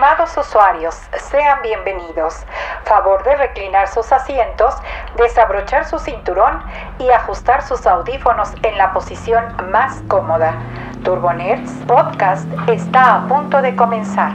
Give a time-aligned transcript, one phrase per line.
[0.00, 0.98] Estimados usuarios,
[1.30, 2.36] sean bienvenidos.
[2.84, 4.72] Favor de reclinar sus asientos,
[5.18, 6.62] desabrochar su cinturón
[6.98, 10.54] y ajustar sus audífonos en la posición más cómoda.
[11.04, 14.32] Turbonerds Podcast está a punto de comenzar.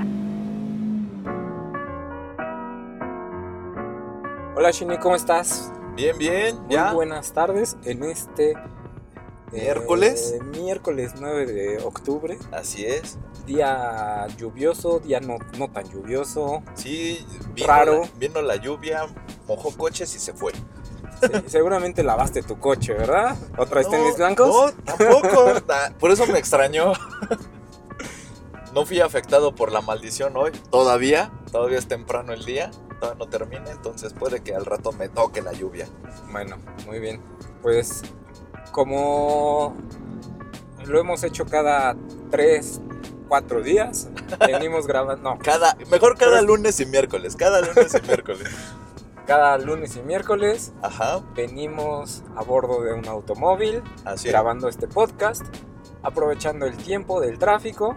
[4.56, 5.74] Hola Shini, ¿cómo estás?
[5.96, 6.94] Bien, bien, Muy ya.
[6.94, 8.54] buenas tardes en este
[9.56, 10.36] eh, ¿Miércoles?
[10.58, 13.18] miércoles 9 de octubre, Así es.
[13.46, 16.64] día lluvioso, día no, no tan lluvioso.
[16.76, 18.02] Sí, vino Raro.
[18.02, 19.06] La, vino la lluvia,
[19.48, 20.52] mojó coches y se fue.
[20.54, 23.38] Sí, seguramente lavaste tu coche, ¿verdad?
[23.58, 24.48] ¿Otra vez No, tenis blancos?
[24.48, 25.54] No, tampoco.
[25.70, 26.94] Ah, Por eso me extrañó.
[28.74, 30.52] No fui afectado por la maldición hoy.
[30.70, 31.32] Todavía.
[31.52, 32.72] Todavía es temprano el día.
[33.00, 33.72] Todavía no termina.
[33.72, 35.88] Entonces puede que al rato me toque la lluvia.
[36.32, 37.22] Bueno, muy bien.
[37.62, 38.02] Pues
[38.76, 39.74] como
[40.86, 41.96] lo hemos hecho cada
[42.30, 42.82] 3,
[43.30, 44.10] 4 días,
[44.46, 47.38] venimos grabando, no, Cada, mejor cada Pero- lunes y miércoles.
[47.38, 48.50] Cada lunes y miércoles.
[49.26, 51.22] cada lunes y miércoles Ajá.
[51.34, 54.34] venimos a bordo de un automóvil Así es.
[54.34, 55.42] grabando este podcast,
[56.04, 57.96] aprovechando el tiempo del tráfico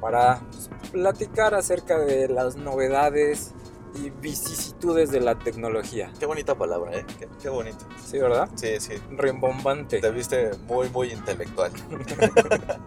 [0.00, 3.52] para pues, platicar acerca de las novedades
[3.94, 6.12] y vicisitudes de la tecnología.
[6.18, 7.06] Qué bonita palabra, ¿eh?
[7.18, 7.86] Qué, qué bonito.
[8.04, 8.48] ¿Sí, verdad?
[8.54, 8.94] Sí, sí.
[9.10, 10.00] Rimbombante.
[10.00, 11.72] Te viste muy, muy intelectual.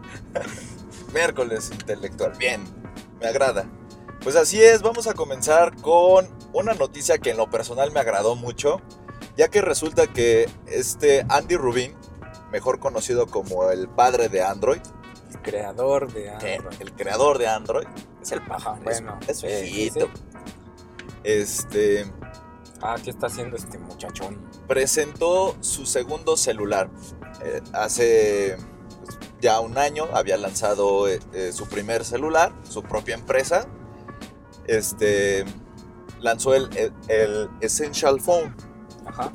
[1.13, 2.33] Miércoles intelectual.
[2.37, 2.63] Bien,
[3.19, 3.65] me agrada.
[4.21, 8.35] Pues así es, vamos a comenzar con una noticia que en lo personal me agradó
[8.35, 8.81] mucho,
[9.37, 11.93] ya que resulta que este Andy Rubin,
[12.51, 14.79] mejor conocido como el padre de Android,
[15.31, 16.61] El creador de Android.
[16.79, 17.87] el creador de Android,
[18.21, 20.05] es el paja, Ah, Bueno, es, es sí, viejito.
[20.05, 20.32] sí.
[21.23, 22.05] Este
[22.81, 24.37] Ah, ¿qué está haciendo este muchachón?
[24.67, 26.89] presentó su segundo celular.
[27.43, 28.57] Eh, hace
[29.05, 33.67] pues, ya un año había lanzado eh, eh, su primer celular, su propia empresa.
[34.67, 35.45] Este
[36.19, 38.55] lanzó el, el- el Essential Phone,
[39.05, 39.31] Ajá.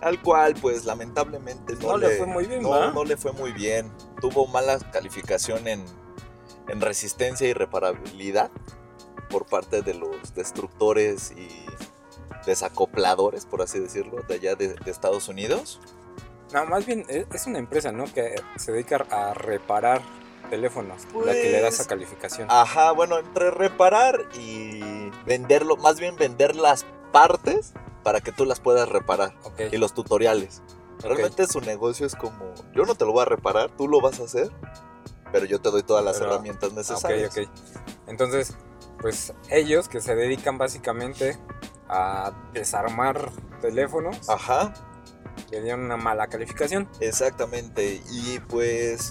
[0.00, 3.52] al cual pues lamentablemente no, No le fue muy bien, no, no le fue muy
[3.52, 3.90] bien.
[4.20, 5.84] Tuvo mala calificación en,
[6.68, 8.50] en resistencia y reparabilidad
[9.32, 11.48] por parte de los destructores y
[12.46, 15.80] desacopladores, por así decirlo, de allá de, de Estados Unidos.
[16.52, 18.04] No, más bien es es una empresa, ¿no?
[18.04, 20.02] Que se dedica a reparar
[20.50, 22.48] teléfonos, la que le da esa Pues, calificación.
[22.50, 24.80] Ajá, bueno, entre reparar y
[25.24, 27.72] venderlo, más bien vender las partes
[28.02, 29.60] para que tú las puedas reparar ok.
[29.72, 30.60] y los tutoriales.
[31.00, 34.20] Realmente su negocio es como, yo no te lo voy a reparar, tú lo vas
[34.20, 34.50] a hacer,
[35.32, 37.36] pero yo te doy todas las Pero- herramientas Ah, necesarias.
[37.36, 37.98] Ok, ok.
[38.08, 38.54] Entonces,
[39.02, 41.36] pues ellos que se dedican básicamente
[41.88, 43.30] a desarmar
[43.60, 44.72] teléfonos, Ajá,
[45.50, 46.88] le dieron una mala calificación.
[47.00, 48.00] exactamente.
[48.10, 49.10] Y pues,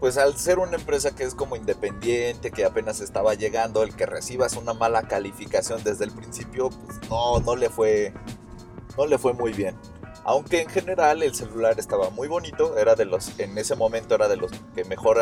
[0.00, 4.06] pues al ser una empresa que es como independiente, que apenas estaba llegando, el que
[4.06, 8.14] recibas una mala calificación desde el principio, pues no, no le fue,
[8.96, 9.76] no le fue muy bien.
[10.24, 14.28] Aunque en general el celular estaba muy bonito, era de los, en ese momento era
[14.28, 15.18] de los que mejor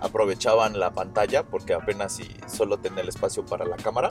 [0.00, 4.10] aprovechaban la pantalla, porque apenas si solo tenía el espacio para la cámara.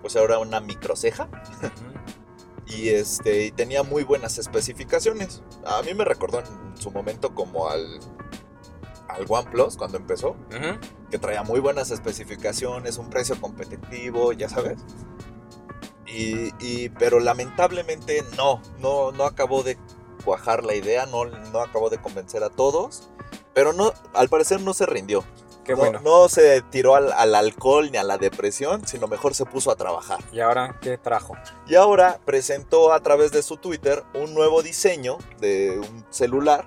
[0.00, 1.28] Pues era una microceja
[2.66, 5.42] y este y tenía muy buenas especificaciones.
[5.64, 8.00] A mí me recordó en su momento como al
[9.08, 10.36] al OnePlus cuando empezó,
[11.10, 14.78] que traía muy buenas especificaciones, un precio competitivo, ya sabes.
[16.12, 19.78] Y, y- pero lamentablemente no, no, no acabó de
[20.24, 23.08] cuajar la idea, no, no acabó de convencer a todos,
[23.54, 25.24] pero no, al parecer no se rindió.
[25.64, 26.00] Qué no, bueno.
[26.02, 29.76] no se tiró al, al alcohol ni a la depresión, sino mejor se puso a
[29.76, 30.18] trabajar.
[30.32, 31.34] ¿Y ahora qué trajo?
[31.68, 36.66] Y ahora presentó a través de su Twitter un nuevo diseño de un celular,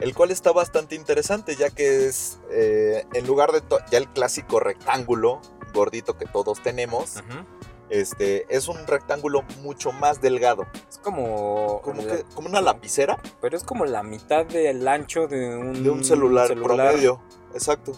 [0.00, 4.60] el cual está bastante interesante, ya que es, eh, en lugar de ya el clásico
[4.60, 5.40] rectángulo
[5.72, 7.44] gordito que todos tenemos, Ujú.
[7.90, 11.80] Este, es un rectángulo mucho más delgado, Es como...
[11.82, 15.82] como, la- que, como una lapicera Pero es como la mitad del ancho de un,
[15.82, 17.20] de un celular, promedio.
[17.52, 17.92] Exacto.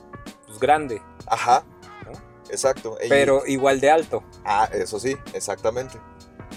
[0.47, 1.65] pues, grande, Ajá.
[2.05, 2.13] ¿No?
[2.51, 2.97] Exacto.
[3.05, 4.23] Y- pero igual de alto.
[4.45, 5.99] Ah, eso sí, exactamente.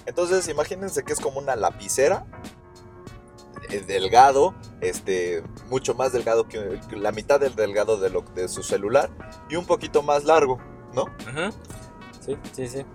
[0.05, 2.25] Entonces, imagínense que es como una lapicera
[3.69, 8.47] eh, delgado, este, mucho más delgado que, que la mitad del delgado de, lo, de
[8.47, 9.09] su celular
[9.49, 10.57] y un poquito más largo,
[10.93, 11.03] ¿no?
[11.03, 11.55] Ujú.
[12.19, 12.85] Sí, sí, sí.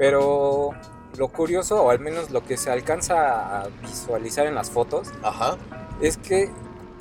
[0.00, 0.70] Pero
[1.18, 5.58] lo curioso, o al menos lo que se alcanza a visualizar en las fotos, Ajá.
[6.00, 6.50] es que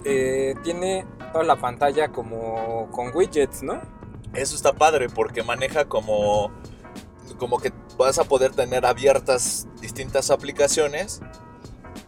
[0.04, 3.80] eh, tiene toda la pantalla como con widgets, ¿no?
[4.34, 6.52] Eso está padre porque maneja como,
[7.38, 11.22] como que vas a poder tener abiertas distintas aplicaciones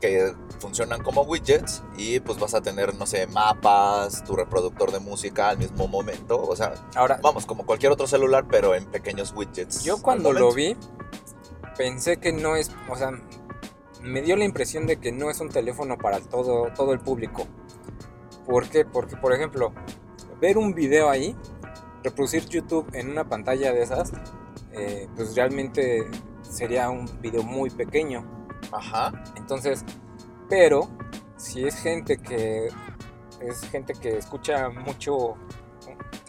[0.01, 4.99] que funcionan como widgets y pues vas a tener, no sé, mapas, tu reproductor de
[4.99, 6.41] música al mismo momento.
[6.41, 9.83] O sea, Ahora, vamos, como cualquier otro celular, pero en pequeños widgets.
[9.83, 10.75] yo cuando lo vi,
[11.77, 13.11] pensé que no es, o sea,
[14.01, 17.47] me dio la impresión de que no es un teléfono para todo, todo el público.
[18.45, 18.83] ¿Por qué?
[18.83, 19.71] Porque, por ejemplo,
[20.41, 21.35] ver un video ahí,
[22.03, 24.11] reproducir YouTube en una pantalla de esas,
[24.73, 26.07] eh, pues realmente
[26.41, 28.40] sería un video muy pequeño.
[28.71, 29.83] Ajá, Entonces,
[30.49, 30.89] pero
[31.37, 32.69] si es gente que
[33.41, 35.35] es gente que escucha mucho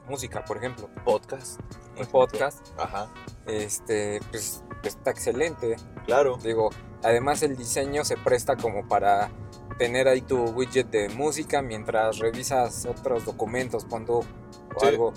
[0.08, 1.60] música, por ejemplo, podcast.
[1.98, 3.08] un podcast, Ajá,
[3.46, 5.76] este, pues está excelente.
[6.06, 6.38] claro.
[6.42, 6.70] Digo,
[7.02, 9.30] además el diseño se presta como para
[9.78, 14.86] tener ahí tu widget de música mientras revisas otros documentos cuando o Sí.
[14.86, 15.12] algo.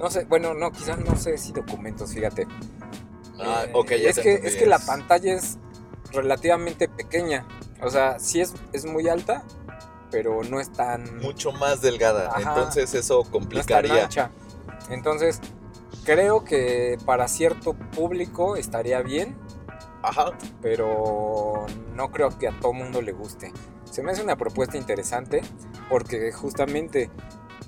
[0.00, 2.46] No sé, bueno, no, quizás no sé si documentos, fíjate.
[3.38, 5.58] Ah, Eh, ok, ya es te que es que la pantalla es
[6.16, 7.46] relativamente pequeña.
[7.82, 9.44] O sea, sí es, es muy alta,
[10.10, 12.28] pero no es tan, Mucho más delgada.
[12.28, 12.54] Ajá.
[12.54, 14.04] Entonces eso no es tan complicaría.
[14.04, 14.30] ancha.
[14.90, 15.40] Entonces,
[16.04, 19.36] creo que para cierto público estaría bien,
[20.02, 20.32] Ajá,
[20.62, 23.52] pero no creo que a todo mundo le guste.
[23.90, 25.42] Se me hace una propuesta interesante
[25.88, 27.10] porque justamente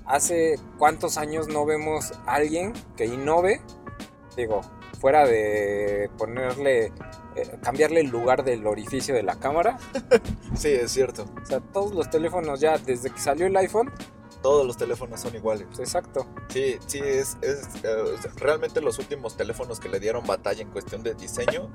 [0.04, 3.60] hace cuántos años no vemos a alguien que innove,
[4.36, 4.60] digo,
[5.00, 6.92] fuera de ponerle,
[7.62, 9.78] cambiarle el lugar del orificio de la cámara.
[10.56, 11.26] sí, es cierto.
[11.42, 13.90] O sea, todos los teléfonos ya, desde que salió el iPhone,
[14.42, 15.66] Todos los teléfonos son iguales.
[15.80, 16.24] exacto.
[16.48, 17.96] Sí, sí, es, es, eh,
[18.36, 21.68] realmente los últimos teléfonos que le dieron batalla en cuestión de diseño,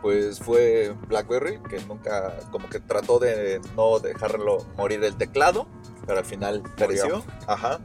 [0.00, 5.66] pues fue BlackBerry, que nunca, como que trató de no dejarlo morir el teclado,
[6.06, 7.22] pero al final pereció.
[7.46, 7.80] Ajá.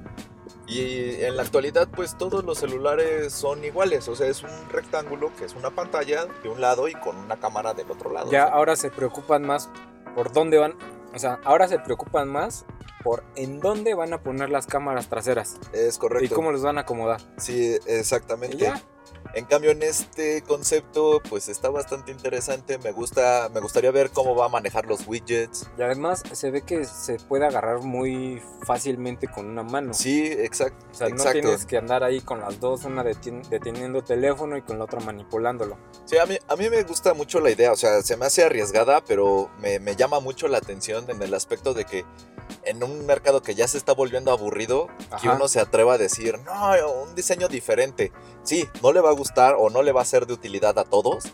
[0.67, 5.31] Y en la actualidad, pues todos los celulares son iguales, o sea, es un rectángulo
[5.35, 8.31] que es una pantalla de un lado y con una cámara del otro lado.
[8.31, 9.69] Ya o sea, ahora se preocupan más
[10.15, 10.75] por dónde van,
[11.13, 12.65] o sea, ahora se preocupan más
[13.03, 16.25] por en dónde van a poner las cámaras traseras es correcto.
[16.25, 17.21] y cómo los van a acomodar.
[17.37, 18.57] Sí, exactamente.
[18.57, 18.81] ya.
[19.33, 22.77] En cambio, en este concepto, pues está bastante interesante.
[22.79, 25.67] Me gusta, me gustaría ver cómo va a manejar los widgets.
[25.77, 29.93] Y además se ve que se puede agarrar muy fácilmente con una mano.
[29.93, 30.85] Sí, exacto.
[30.91, 31.39] o sea, no exacto.
[31.39, 34.85] tienes que andar ahí con las dos, una detien- deteniendo el teléfono y con la
[34.85, 35.77] otra manipulándolo.
[36.05, 37.71] Sí, a mí, a mí me gusta mucho la idea.
[37.71, 41.33] O sea, se me hace arriesgada, pero me, me llama mucho la atención en el
[41.33, 42.05] aspecto de que
[42.63, 44.87] en un mercado que ya se está volviendo aburrido,
[45.21, 45.35] que Ajá.
[45.35, 46.71] uno se atreva a decir, no,
[47.03, 48.11] un diseño diferente.
[48.43, 50.83] Sí, no le va a gustar o no le va a ser de utilidad a
[50.83, 51.25] todos,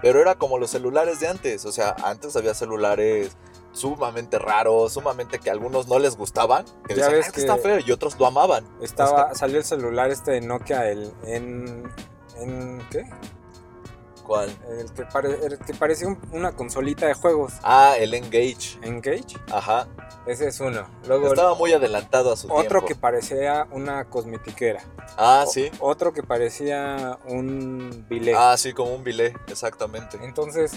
[0.00, 1.64] pero era como los celulares de antes.
[1.66, 3.36] O sea, antes había celulares
[3.72, 7.32] sumamente raros, sumamente que a algunos no les gustaban, que Ya decían, ves "Ah, es
[7.34, 8.64] que está feo, y otros lo amaban.
[8.80, 11.82] Estaba, salió el celular este de Nokia, el en,
[12.36, 13.04] en ¿qué?
[14.24, 14.50] ¿Cuál?
[14.80, 17.52] El que, pare- el que parecía un- una consolita de juegos.
[17.62, 18.78] Ah, el Engage.
[18.82, 19.86] Engage, Ajá.
[20.26, 20.86] ese es uno.
[21.06, 22.86] Luego Estaba muy adelantado a su otro tiempo.
[22.86, 24.82] que parecía una cosmetiquera.
[25.18, 25.70] Ah, O- sí.
[25.78, 28.34] Otro que parecía un bilé.
[28.34, 30.18] Ah, sí, como un bilé, exactamente.
[30.22, 30.72] Entonces,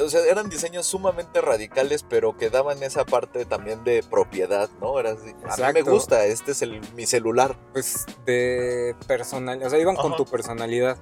[0.00, 4.98] O sea, eran diseños sumamente radicales, pero que daban esa parte también de propiedad, ¿no?
[4.98, 7.56] Era así, a mí me gusta, este es el, mi celular.
[7.72, 10.98] pues de personalidad, o sea, iban con tu personalidad.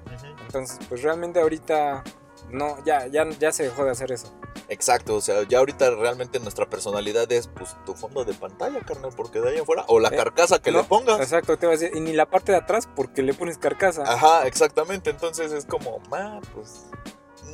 [0.47, 2.05] Entonces, pues realmente ahorita
[2.51, 4.33] no, ya, ya, ya se dejó de hacer eso.
[4.69, 9.13] Exacto, o sea, ya ahorita realmente nuestra personalidad es pues tu fondo de pantalla, carnal,
[9.17, 11.21] porque de ahí afuera, o la Eh, carcasa que no, le pongas.
[11.21, 14.03] Exacto, te iba a decir, y ni la parte de atrás porque le pones carcasa.
[14.03, 16.87] Ajá, exactamente, entonces es como, ah, pues,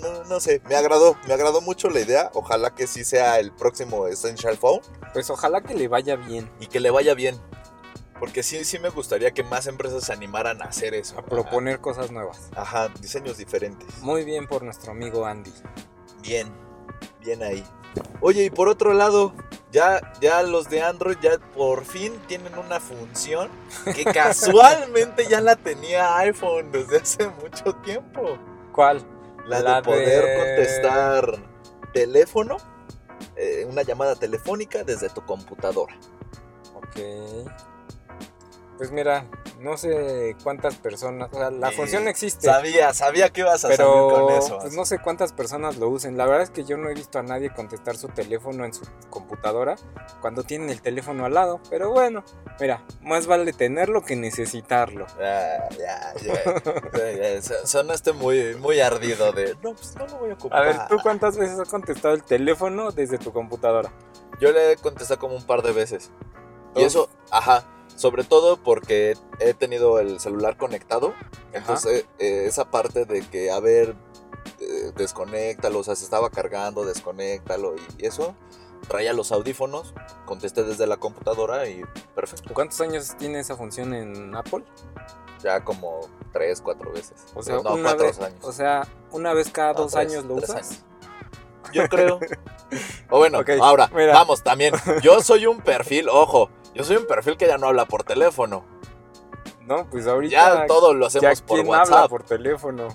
[0.00, 3.52] no, no sé, me agradó, me agradó mucho la idea, ojalá que sí sea el
[3.52, 4.80] próximo Essential Phone
[5.12, 7.40] Pues ojalá que le vaya bien y que le vaya bien,
[8.18, 11.18] porque sí, sí me gustaría que más empresas se animaran a hacer eso.
[11.18, 12.50] a proponer cosas nuevas.
[12.52, 13.98] Ajá, ajá, diseños diferentes.
[13.98, 15.52] Muy bien por nuestro amigo Andy.
[16.22, 16.48] Bien,
[17.20, 17.64] bien ahí.
[18.20, 19.32] Oye, y por otro lado,
[19.70, 23.50] ya, ya los de Android ya por fin tienen una función
[23.94, 28.38] que casualmente ya la tenía iPhone desde hace mucho tiempo.
[28.72, 29.04] ¿Cuál?
[29.48, 31.38] La, La de poder de- contestar
[31.92, 32.58] teléfono,
[33.36, 35.96] eh, una llamada telefónica desde tu computadora.
[36.74, 37.48] Ok.
[38.76, 39.24] Pues mira,
[39.58, 42.46] no sé cuántas personas, o sea, la Sí, función existe.
[42.46, 44.58] Sabía, sabía que ibas a Pero salir con eso.
[44.60, 46.16] pues, no sé cuántas personas lo usen.
[46.16, 48.82] La verdad es que yo no he visto a nadie contestar su teléfono en su
[49.10, 49.76] computadora
[50.20, 51.60] cuando tienen el teléfono al lado.
[51.70, 52.24] Pero bueno,
[52.60, 55.06] mira, más vale tenerlo que necesitarlo.
[55.20, 56.44] Ah, ya, ya,
[56.94, 60.62] ya, ya, so- Sonaste muy, muy ardido de, no, pues no lo voy a ocupar.
[60.62, 63.92] A ver, ¿tú cuántas veces has contestado el teléfono desde tu computadora?
[64.40, 66.10] Yo le he contestado como un par de veces.
[66.76, 66.86] Y Uf.
[66.86, 67.64] eso, ajá,
[67.98, 71.14] sobre todo porque he tenido el celular conectado.
[71.52, 73.96] Entonces, eh, esa parte de que, a ver,
[74.60, 78.36] eh, desconéctalo, o sea, se estaba cargando, desconéctalo y eso,
[78.86, 79.94] traía los audífonos,
[80.26, 81.82] contesté desde la computadora y
[82.14, 82.54] perfecto.
[82.54, 84.62] ¿Cuántos años tiene esa función en Apple?
[85.42, 86.00] Ya como
[86.32, 87.24] tres, cuatro veces.
[87.34, 88.44] O sea, no, una vez, años.
[88.44, 90.50] o sea, una vez cada No, dos tres, años lo usas.
[90.50, 90.84] años.
[91.72, 92.20] Yo creo.
[93.10, 94.12] O bueno, ahora, mira.
[94.12, 94.74] vamos, también.
[95.00, 98.64] Yo soy un perfil, ojo, yo soy un perfil que ya no habla por teléfono.
[99.66, 102.10] No, pues ahorita Ya todo lo ya hacemos por quién habla WhatsApp.
[102.10, 102.88] por teléfono.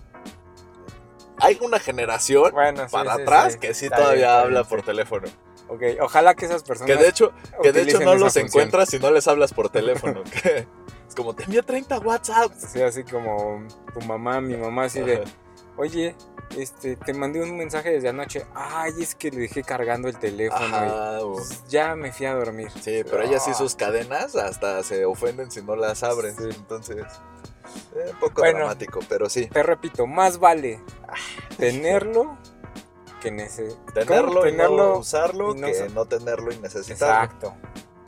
[1.39, 3.59] Hay una generación Bueno, sí, para sí, atrás sí.
[3.59, 5.27] que sí todavía bien, habla bien, por teléfono.
[5.67, 8.45] Ok, ojalá que esas personas Que de hecho, que de hecho no los función.
[8.47, 10.23] encuentras si no les hablas por teléfono.
[10.43, 10.65] que
[11.07, 12.51] es como, te envía 30 WhatsApp.
[12.55, 13.61] Sí, así como
[13.93, 15.23] tu mamá, mi mamá, así de,
[15.77, 16.15] oye,
[16.57, 18.45] este, te mandé un mensaje desde anoche.
[18.53, 22.33] Ay, es que le dejé cargando el teléfono y Ajá, pues, ya me fui a
[22.35, 22.69] dormir.
[22.81, 23.55] Sí, pero ellas sí Ah.
[23.55, 26.35] sus cadenas hasta se ofenden si no las abren.
[26.37, 26.43] Sí.
[26.55, 26.97] Entonces,
[27.95, 28.59] eh, un poco Bueno.
[28.59, 29.47] dramático, pero sí.
[29.47, 30.79] Te repito, más vale
[31.57, 32.37] tenerlo
[33.21, 37.23] que nece- Tenerlo, y no usarlo y no que no tenerlo y necesitarlo.
[37.23, 37.55] Exacto.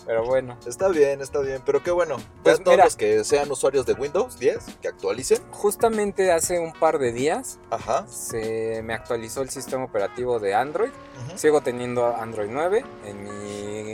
[0.06, 2.18] Pero bueno, Está bien, está bien, pero qué bueno.
[2.44, 2.86] Pues ya todos mira.
[2.86, 5.40] los que sean usuarios de Windows 10, que actualicen.
[5.52, 8.08] justamente hace un par de días Ajá.
[8.08, 10.92] se me actualizó el sistema operativo de Android.
[11.36, 13.94] Sigo teniendo Android 9 en mi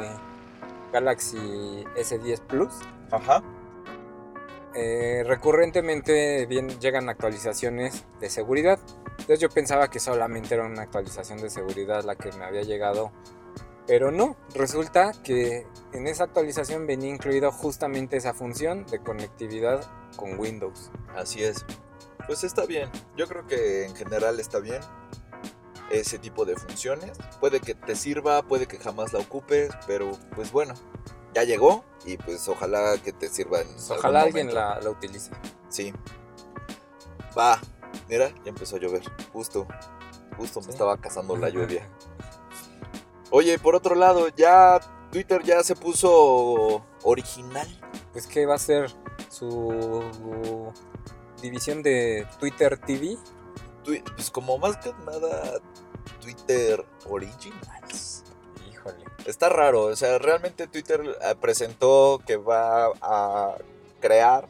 [0.92, 1.38] Galaxy
[1.96, 2.74] S10 Plus.
[3.10, 3.42] Ajá.
[4.74, 8.80] Eh, recurrentemente bien, llegan actualizaciones de seguridad.
[9.12, 13.12] Entonces yo pensaba que solamente era una actualización de seguridad la que me había llegado.
[13.92, 20.40] Pero no, resulta que en esa actualización venía incluido justamente esa función de conectividad con
[20.40, 20.92] Windows.
[21.14, 21.66] Así es.
[22.26, 22.90] Pues está bien.
[23.18, 24.80] Yo creo que en general está bien
[25.90, 27.18] ese tipo de funciones.
[27.42, 30.74] Puede que te sirva, puede que jamás la ocupes, pero pues bueno,
[31.34, 35.32] ya llegó y pues ojalá que te sirva en algún ojalá alguien la, la utilice.
[35.68, 35.94] Sí.
[37.38, 37.60] Va.
[38.08, 39.04] Mira, ya empezó a llover.
[39.34, 39.68] Justo.
[40.38, 41.86] Justo me estaba cazando la lluvia.
[43.32, 47.68] Oye, por otro lado, ya Twitter ya se puso original.
[48.12, 48.92] Pues que va a ser
[49.30, 50.74] su
[51.42, 53.18] división de Twitter TV.
[53.84, 55.62] Pues como más que nada
[56.22, 58.24] Twitter Originals.
[58.70, 59.06] Híjole.
[59.26, 63.56] Está raro, o sea, realmente Twitter eh, presentó que va a
[64.00, 64.50] crear,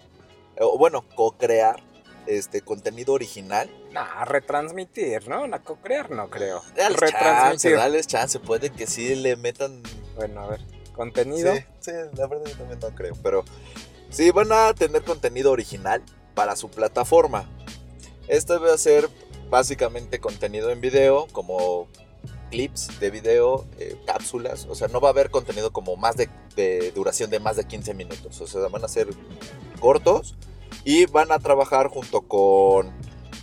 [0.59, 1.83] o bueno, co-crear
[2.25, 3.69] este contenido original.
[3.91, 5.47] Nah, retransmitir, ¿no?
[5.47, 6.61] La co-crear no creo.
[6.75, 9.83] Dale chance, dale chance, puede que sí le metan
[10.15, 10.61] Bueno, a ver.
[10.93, 11.53] Contenido.
[11.55, 13.43] Sí, sí, la verdad yo también no creo, pero
[14.09, 16.03] sí van a tener contenido original
[16.35, 17.49] para su plataforma.
[18.27, 19.09] Este va a ser
[19.49, 21.87] básicamente contenido en video, como
[22.49, 26.29] clips de video, eh, cápsulas, o sea, no va a haber contenido como más de,
[26.55, 29.07] de duración de más de 15 minutos, o sea, van a ser
[29.79, 30.35] cortos
[30.83, 32.93] y van a trabajar junto con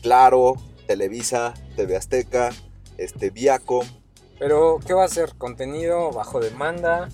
[0.08, 2.48] Claro, Televisa, TV Azteca,
[2.96, 3.86] este Viacom,
[4.38, 5.34] Pero, ¿qué va a ser?
[5.36, 7.10] ¿Contenido bajo demanda?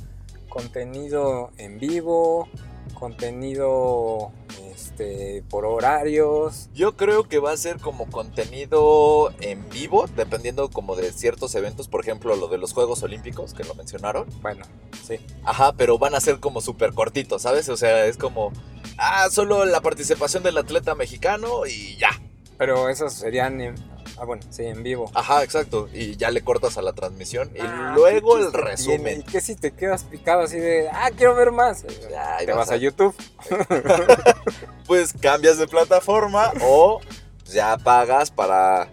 [0.49, 2.49] ¿Contenido en vivo?
[2.97, 4.31] ¿Contenido
[4.73, 6.69] este, por horarios?
[6.73, 11.89] Yo creo que va a ser como contenido en vivo, dependiendo como de ciertos eventos,
[11.89, 14.29] por ejemplo lo de los Juegos Olímpicos, que lo mencionaron.
[14.41, 14.65] Bueno,
[15.05, 15.17] sí.
[15.43, 17.69] Ajá, pero van a ser como súper cortitos, ¿sabes?
[17.71, 18.53] O sea, es como,
[18.99, 22.11] ah, solo la participación del atleta mexicano y ya.
[22.59, 23.75] Pero esos serían en...
[24.17, 25.11] Ah, bueno, sí, en vivo.
[25.15, 25.89] Ajá, exacto.
[25.93, 29.21] Y ya le cortas a la transmisión y Ah, luego ¿qué el resumen.
[29.21, 31.85] ¿Y qué si te quedas picado así de, ah, quiero ver más?
[32.09, 33.15] Ya, te vas a a- YouTube.
[34.87, 37.01] Pues cambias de plataforma o
[37.47, 38.89] ya pagas para,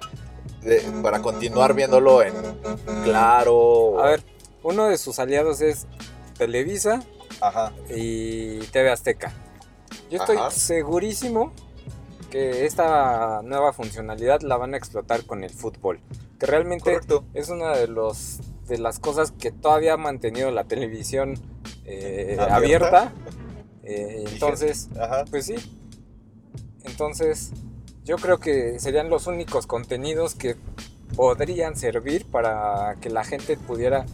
[1.03, 2.33] para continuar viéndolo en
[3.03, 4.01] Claro.
[4.01, 4.23] A ver,
[4.63, 5.85] uno de sus aliados es
[6.37, 7.01] Televisa
[7.41, 7.73] Ajá.
[7.89, 9.33] y TV Azteca.
[10.09, 10.49] Yo estoy Ajá.
[10.51, 11.53] segurísimo
[12.31, 15.99] que esta nueva funcionalidad la van a explotar con el fútbol.
[16.39, 17.25] Que realmente Correcto.
[17.35, 21.33] es una de los de las cosas que todavía ha mantenido la televisión
[21.85, 22.55] eh, Abierta.
[22.55, 23.13] abierta.
[23.83, 25.25] Eh, entonces, Ajá.
[25.31, 25.55] pues sí.
[26.83, 27.51] Entonces,
[28.05, 30.55] yo creo que serían los únicos contenidos que
[31.15, 34.05] podrían servir para que la gente pudiera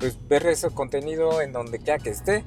[0.00, 2.42] pues, ver ese contenido en donde quiera que esté.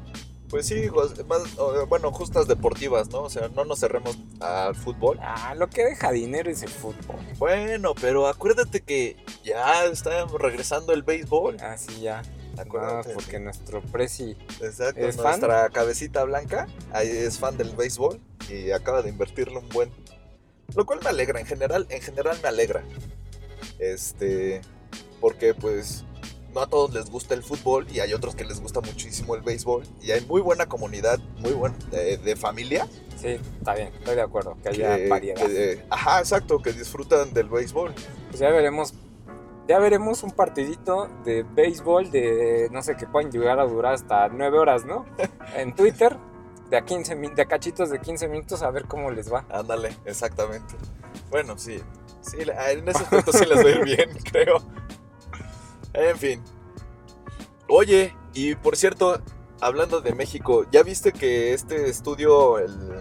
[0.50, 0.88] Pues sí,
[1.28, 1.56] más-
[1.90, 3.24] bueno, justas deportivas, ¿no?
[3.24, 5.18] O sea, no nos cerremos al fútbol.
[5.22, 7.18] Ah, lo que deja dinero es el fútbol.
[7.38, 11.58] Bueno, pero acuérdate que ya está regresando el béisbol.
[11.62, 12.22] Ah, sí, ya.
[12.56, 13.14] No, Acuérdate.
[13.14, 14.38] porque nuestro presi.
[14.62, 15.26] Exacto, ¿Es fan?
[15.42, 19.92] nuestra cabecita blanca ahí es fan del béisbol y acaba de invertirle un buen.
[20.74, 22.84] Lo cual me alegra, en general, en general me alegra.
[23.80, 24.62] Este,
[25.20, 26.06] porque pues
[26.56, 29.42] no a todos les gusta el fútbol y hay otros que les gusta muchísimo el
[29.42, 32.88] béisbol y hay muy buena comunidad, muy buena de, de familia.
[33.18, 35.46] Sí, está bien, estoy de acuerdo, que haya que- variedad.
[35.46, 37.94] que- ajá, exacto, que disfrutan del béisbol.
[38.30, 38.94] Pues ya veremos
[39.68, 44.28] ya veremos un partidito de béisbol de no sé que pueden llegar a durar hasta
[44.30, 45.06] 9 horas, ¿no?
[45.58, 46.16] En Twitter,
[46.70, 49.46] de a 15 min- de a cachitos de 15 minutos a ver cómo les va.
[49.50, 50.76] Ándale, exactamente.
[51.32, 51.82] Bueno, sí.
[52.22, 54.58] Sí, en ese punto sí les va a ir bien, creo.
[55.96, 56.44] En fin.
[57.68, 59.22] Oye, y por cierto,
[59.62, 63.00] hablando de México, ¿ya viste que este estudio, el,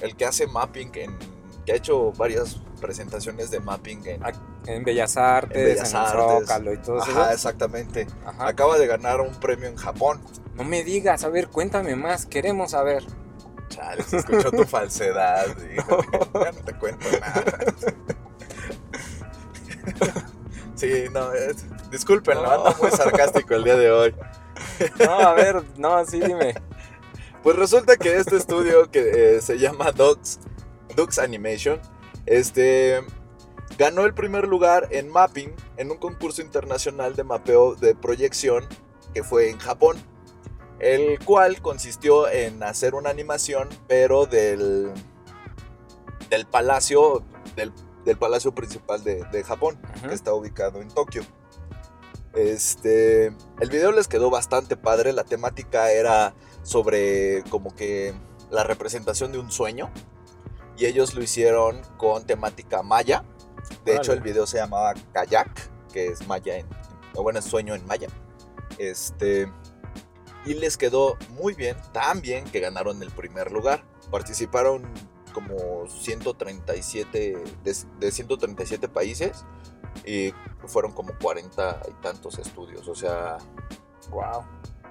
[0.00, 1.18] el que hace mapping, en,
[1.64, 4.22] que ha hecho varias presentaciones de mapping en...
[4.66, 6.40] En Bellas Artes, en, Bellas el Artes.
[6.40, 7.30] Zócalo y todo Ajá, eso.
[7.32, 8.06] exactamente.
[8.24, 8.48] Ajá.
[8.48, 10.20] Acaba de ganar un premio en Japón.
[10.54, 13.04] No me digas, a ver, cuéntame más, queremos saber.
[13.68, 15.46] Chale, se escuchó tu falsedad.
[15.76, 17.44] híjole, ya no te cuento nada.
[20.74, 22.50] Sí, no, es- disculpen, No.
[22.50, 24.14] ando muy sarcástico el día de hoy.
[25.04, 26.54] No, a ver, no, sí dime.
[27.42, 30.40] Pues resulta que este estudio que eh, se llama Dux,
[30.96, 31.80] Dux Animation,
[32.26, 33.02] este,
[33.78, 38.66] ganó el primer lugar en mapping en un concurso internacional de mapeo de proyección
[39.14, 39.96] que fue en Japón,
[40.80, 44.90] el cual consistió en hacer una animación, pero del,
[46.28, 47.22] del palacio,
[47.54, 47.72] del,
[48.04, 51.22] del palacio principal de, de Japón, que está ubicado en Tokio.
[52.36, 53.28] Este,
[53.60, 58.12] el video les quedó bastante padre, la temática era sobre como que
[58.50, 59.90] la representación de un sueño
[60.76, 63.24] y ellos lo hicieron con temática maya.
[63.86, 66.66] De hecho, el video se llamaba Kayak, que es maya en,
[67.14, 68.08] o bueno, es sueño en maya.
[68.76, 69.50] Este,
[70.44, 73.82] y les quedó muy bien, tan bien que ganaron el primer lugar.
[74.10, 74.84] Participaron
[75.32, 79.46] como 137 de, de 137 países
[80.04, 80.32] y
[80.66, 83.38] fueron como 40 y tantos estudios, o sea,
[84.10, 84.44] Wow.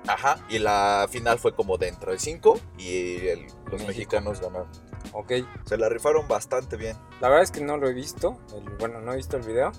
[0.08, 3.88] Ajá, y la final fue como dentro de cinco y el- los México.
[3.88, 4.68] mexicanos ganaron.
[5.14, 5.32] Ok.
[5.66, 6.96] Se la rifaron bastante bien.
[7.22, 8.38] La verdad es que no lo he visto.
[8.56, 9.72] el- bueno, no he visto el video.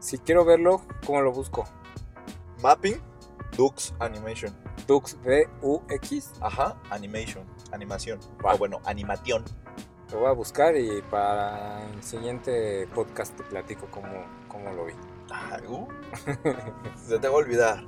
[0.00, 1.64] Si quiero verlo, ¿cómo lo busco?
[2.62, 3.00] Mapping,
[3.56, 4.52] Dux Animation.
[4.88, 6.32] Dux, D-U-X.
[6.40, 8.18] Ajá, Animation, animación.
[8.42, 9.44] O bueno, animación.
[10.12, 14.08] Lo voy a buscar y para el siguiente podcast te platico cómo,
[14.48, 14.94] cómo lo vi.
[15.30, 15.86] Ah, uh,
[17.06, 17.84] se te va a olvidar.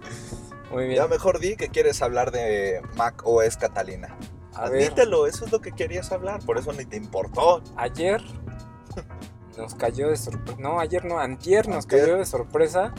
[0.70, 0.96] Muy bien.
[0.96, 4.14] Ya mejor di que quieres hablar de Mac OS Catalina.
[4.54, 7.62] A ver, Admítelo, eso es lo que querías hablar, por eso ni te importó.
[7.76, 8.22] ayer
[9.56, 10.58] nos cayó de sorpresa.
[10.60, 12.02] No, ayer no, antier nos Antier.
[12.02, 12.92] cayó de sorpresa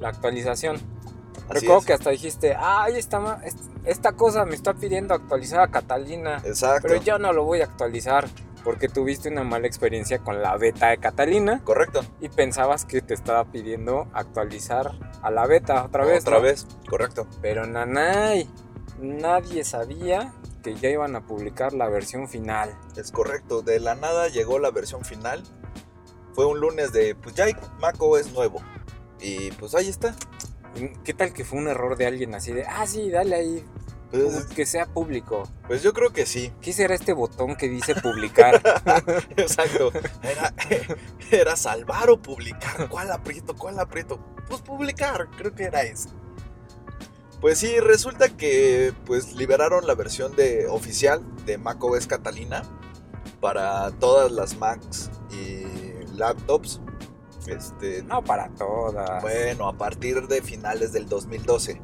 [0.00, 0.76] la actualización.
[1.48, 1.86] Así Recuerdo es.
[1.86, 3.40] que hasta dijiste, ay, esta,
[3.84, 6.38] esta cosa me está pidiendo actualizar a Catalina.
[6.44, 6.88] Exacto.
[6.88, 8.26] Pero yo no lo voy a actualizar
[8.64, 12.00] porque tuviste una mala experiencia con la beta de Catalina Correcto.
[12.20, 16.22] y pensabas que te estaba pidiendo actualizar a la beta otra vez.
[16.22, 16.42] Otra ¿no?
[16.42, 17.28] vez, correcto.
[17.42, 18.48] Pero nanay,
[18.98, 22.74] nadie sabía que ya iban a publicar la versión final.
[22.96, 23.60] Es correcto.
[23.60, 25.42] De la nada llegó la versión final.
[26.32, 28.62] Fue un lunes de, pues ya hay Mac OS nuevo.
[29.20, 30.16] Y pues ahí está.
[30.74, 33.64] ¿Y ¿Qué tal que fue un error de alguien así de, ah, sí, dale ahí,
[34.14, 35.48] Pues, que sea público?
[35.66, 36.52] pues yo creo que sí.
[36.60, 38.62] ¿Qué será este botón que dice publicar?
[39.36, 39.90] Exacto.
[40.22, 40.54] Era,
[41.30, 42.88] era salvar o publicar.
[42.88, 43.56] ¿Cuál aprieto?
[43.56, 44.18] ¿Cuál aprieto?
[44.48, 46.10] Pues publicar, creo que era eso.
[47.40, 52.62] Pues sí, resulta que pues liberaron la versión de oficial de macOS Catalina
[53.40, 55.64] para todas las Macs y
[56.14, 56.80] laptops.
[57.46, 59.20] Este, no para todas.
[59.20, 61.82] bueno, a partir de finales del 2012.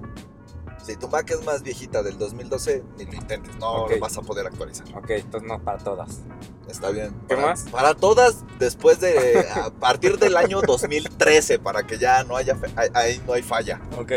[0.85, 3.91] Si tu Mac es más viejita del 2012, ni lo intentes, no Ok.
[3.93, 4.87] lo vas a poder actualizar.
[4.97, 6.21] Ok, entonces no para todas.
[6.69, 7.11] Está bien.
[7.29, 7.63] ¿Qué para, más?
[7.71, 9.47] Para todas, después de.
[9.55, 12.57] A partir del año 2013, para que ya no haya.
[12.77, 13.81] ahí- Ahí no hay falla.
[13.99, 14.13] Ok.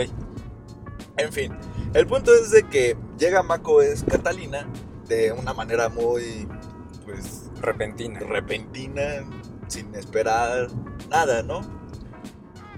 [1.17, 1.55] En fin,
[1.93, 4.67] el punto es de que llega macOS Catalina
[5.07, 6.47] de una manera muy.
[7.05, 7.49] Pues.
[7.61, 8.19] Repentina.
[8.21, 9.01] repentina,
[9.67, 10.67] sin esperar
[11.09, 11.61] nada, ¿no?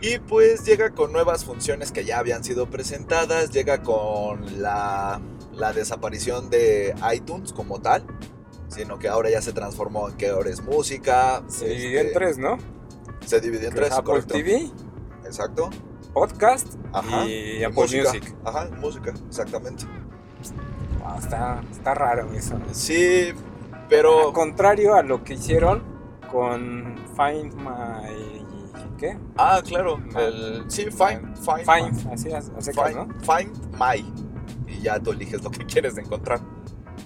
[0.06, 5.20] Y pues llega con nuevas funciones que ya habían sido presentadas, llega con la,
[5.52, 8.06] la desaparición de iTunes como tal,
[8.68, 11.42] sino que ahora ya se transformó en que ahora es música.
[11.48, 12.60] Se dividió en este, tres, ¿no?
[13.26, 14.36] Se dividió en tres, Apple correcto.
[14.36, 14.70] TV,
[15.26, 15.72] Exacto.
[16.14, 17.26] podcast Ajá.
[17.26, 18.14] y Y Apple música.
[18.14, 18.36] Music.
[18.44, 19.86] Ajá, música, exactamente.
[21.04, 22.60] Wow, está, está raro eso.
[22.74, 23.34] Sí,
[23.90, 24.28] pero...
[24.28, 25.82] Al contrario a lo que hicieron
[26.32, 28.35] con Find My...
[29.14, 29.18] ¿Qué?
[29.38, 29.98] Ah, claro.
[30.18, 33.08] El, sí, Find, find, Find, así a a secas, Find, ¿no?
[33.22, 34.14] find My.
[34.72, 36.40] Y ya tú eliges lo que quieres encontrar.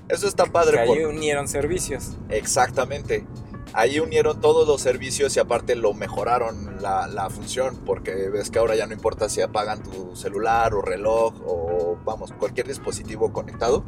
[0.07, 0.73] Eso está padre.
[0.73, 2.17] Que ahí por- unieron servicios.
[2.29, 3.25] Exactamente.
[3.73, 7.77] Ahí unieron todos los servicios y aparte lo mejoraron la, la función.
[7.85, 12.31] Porque ves que ahora ya no importa si apagan tu celular o reloj o vamos,
[12.33, 13.83] cualquier dispositivo conectado.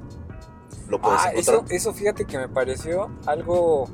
[0.87, 1.55] Lo puedes Ah, encontrar.
[1.57, 3.89] eso, eso fíjate que me pareció algo, o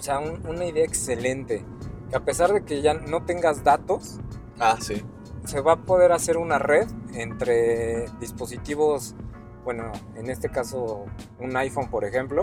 [0.00, 1.64] sea, un- una idea excelente.
[2.10, 4.18] Que a pesar de que ya no tengas datos,
[4.58, 5.04] Ah, sí.
[5.44, 9.14] se va a poder hacer una red entre dispositivos,
[9.64, 11.04] bueno, en este caso
[11.40, 12.42] un iPhone, por ejemplo,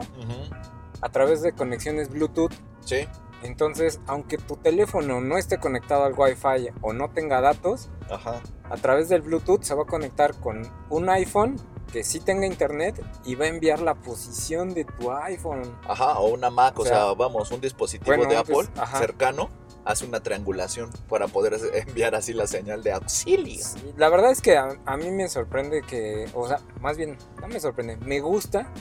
[1.02, 2.54] a través de conexiones Bluetooth.
[2.82, 3.08] Sí.
[3.44, 8.42] Entonces, aunque tu teléfono no esté conectado al Wi-Fi o no tenga datos, Ajá.
[8.70, 11.58] a través del Bluetooth se va a conectar con un iPhone
[11.92, 15.78] que sí tenga internet y va a enviar la posición de tu iPhone.
[15.88, 19.50] Ajá, o una Mac, o, sea, sea, vamos, un dispositivo bueno, de Apple cercano
[19.86, 23.64] hace una triangulación para poder enviar así la señal de auxilio.
[23.64, 27.18] Sí, La verdad es que a, a mí me sorprende que, o sea, más bien,
[27.42, 28.72] no me sorprende, me gusta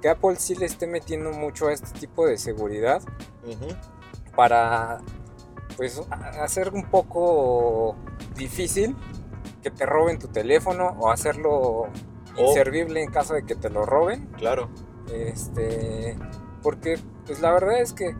[0.00, 3.02] que Apple sí le esté metiendo mucho a este tipo de seguridad.
[4.34, 4.98] Para,
[5.76, 6.00] pues,
[6.40, 7.96] hacer un poco
[8.36, 8.96] difícil
[9.62, 11.84] que te roben tu teléfono o hacerlo
[12.36, 14.26] inservible en caso de que te lo roben.
[14.38, 14.68] Claro.
[15.12, 16.16] Este,
[16.62, 18.16] porque pues la verdad es que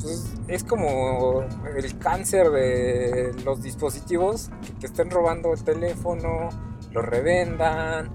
[0.00, 1.42] pues, es como
[1.76, 6.48] el cáncer de los dispositivos que te estén robando el teléfono,
[6.90, 8.10] lo revendan.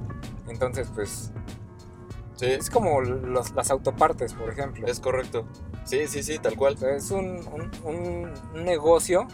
[0.47, 1.31] Entonces, pues
[2.35, 4.85] Sí, es como los- las autopartes, por ejemplo.
[4.87, 5.45] es correcto.
[5.85, 6.77] Sí, sí, sí, tal cual.
[6.83, 9.27] Es un, un- un- un negocio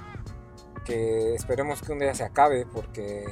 [0.86, 3.26] que esperemos que un día se acabe porque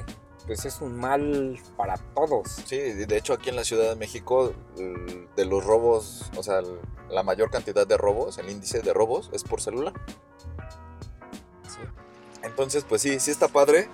[0.46, 2.48] pues es un mal para todos.
[2.64, 6.60] Sí, de hecho aquí en la Ciudad de México, el- de los robos, o sea,
[7.10, 9.92] la mayor cantidad de robos, el índice de robos es por celular.
[11.68, 11.78] Sí.
[12.42, 13.88] Entonces, pues sí, sí está padre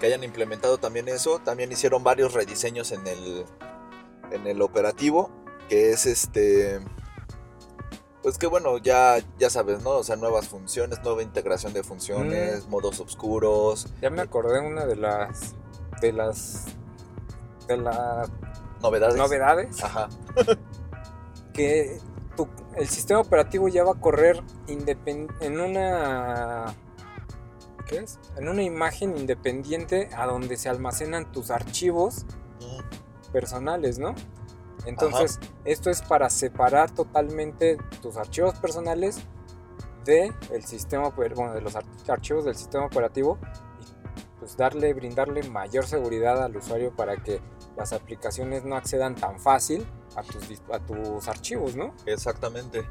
[0.00, 1.38] que hayan implementado también eso.
[1.40, 3.44] También hicieron varios rediseños en el,
[4.32, 5.30] en el operativo,
[5.68, 6.80] que es este...
[8.22, 9.90] Pues que bueno, ya, ya sabes, ¿no?
[9.90, 14.96] O sea, nuevas funciones, nueva integración de funciones, modos oscuros, Ya me acordé una de
[14.96, 15.54] las
[16.00, 16.66] de las
[17.66, 18.28] de las
[18.80, 19.16] novedades.
[19.16, 20.08] novedades Ajá.
[21.52, 21.98] que
[22.36, 26.74] tu- el sistema operativo ya va a correr en una
[27.86, 28.18] ¿qué es?
[28.36, 32.24] En una imagen independiente a donde se almacenan tus archivos
[32.60, 34.14] Mm, personales, ¿no?
[34.86, 39.20] Entonces, esto es para separar totalmente tus archivos personales
[40.04, 43.38] de el sistema bueno, de los ar- archivos del sistema operativo
[43.80, 47.40] y pues darle brindarle mayor seguridad al usuario para que
[47.76, 51.94] las aplicaciones no accedan tan fácil a tus a tus archivos, ¿no?
[52.06, 52.84] Exactamente.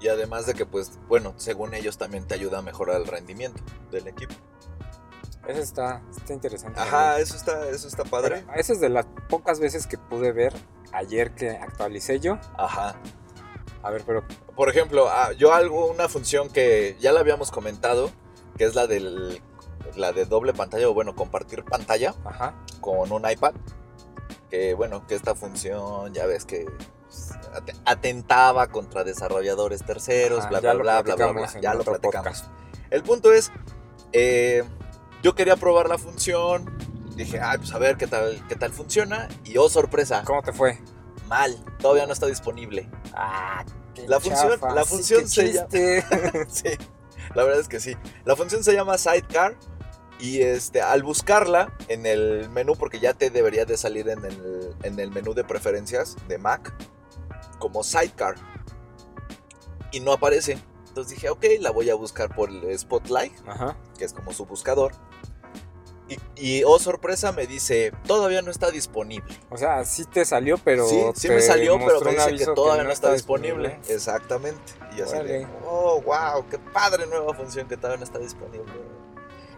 [0.00, 3.62] Y además de que, pues, bueno, según ellos también te ayuda a mejorar el rendimiento
[3.90, 4.32] del equipo.
[5.46, 6.80] Eso está, está interesante.
[6.80, 8.44] Ajá, eso está, eso está padre.
[8.46, 10.54] Pero esa es de las pocas veces que pude ver
[10.92, 12.38] ayer que actualicé yo.
[12.58, 12.94] Ajá.
[13.82, 14.24] A ver, pero
[14.54, 18.10] Por ejemplo, ah, yo algo, una función que ya la habíamos comentado,
[18.58, 19.40] que es la del
[19.96, 22.54] la de doble pantalla o bueno, compartir pantalla ajá.
[22.80, 23.54] con un iPad.
[24.50, 26.66] Que bueno, que esta función ya ves que
[27.06, 32.02] pues, ate- atentaba contra desarrolladores terceros, ajá, bla, bla, bla, bla, Ya lo platicamos.
[32.42, 32.46] podcast.
[32.90, 33.50] El punto es,
[34.12, 34.64] eh,
[35.22, 36.66] yo quería probar la función,
[37.16, 40.52] dije, ay, pues a ver qué tal, qué tal funciona, y oh sorpresa, ¿Cómo te
[40.52, 40.78] fue?
[41.28, 42.88] mal, todavía no está disponible.
[43.14, 44.74] Ah, qué La función- chafa.
[44.74, 45.68] la función se llama-
[46.50, 46.70] sí,
[47.34, 47.96] la verdad es que sí.
[48.24, 49.56] La función se llama Sidecar,
[50.18, 54.74] y este, al buscarla en el menú, porque ya te debería de salir en el,
[54.82, 56.74] en el menú de preferencias de Mac,
[57.58, 58.34] como Sidecar,
[59.92, 60.58] y no aparece.
[60.88, 63.32] Entonces dije, ok, la voy a buscar por el Spotlight.
[63.46, 63.76] Ajá.
[63.96, 64.92] que es como su buscador.
[66.10, 69.38] Y, y, oh sorpresa, me dice, todavía no está disponible.
[69.48, 70.86] O sea, sí te salió, pero.
[70.88, 73.78] sí, sí me salió, pero me dice que todavía no está disponible.
[73.88, 74.72] Exactamente.
[74.92, 75.46] Y yo así de, Órale.
[75.64, 78.72] oh, wow, qué padre nueva función que todavía no está disponible.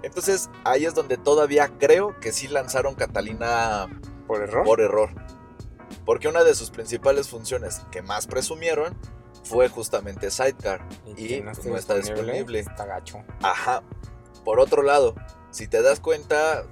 [0.02, 3.88] Entonces, ahí es donde todavía creo que sí lanzaron Catalina
[4.26, 4.64] ¿Por error?
[4.64, 5.10] por error.
[6.04, 8.96] Porque una de sus principales funciones que más presumieron
[9.44, 10.86] fue justamente Sidecar.
[11.06, 12.58] y que pues, no está disponible.
[12.60, 13.22] Está gacho.
[13.42, 13.82] Ajá.
[14.44, 15.14] Por otro lado,
[15.52, 16.64] si te das cuenta,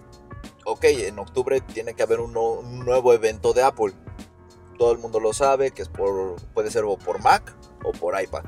[0.64, 3.92] ok, en octubre tiene que haber un, no- un nuevo evento de Apple.
[4.78, 8.20] Todo el mundo lo sabe, que es por, puede ser o por Mac o por
[8.20, 8.44] iPad.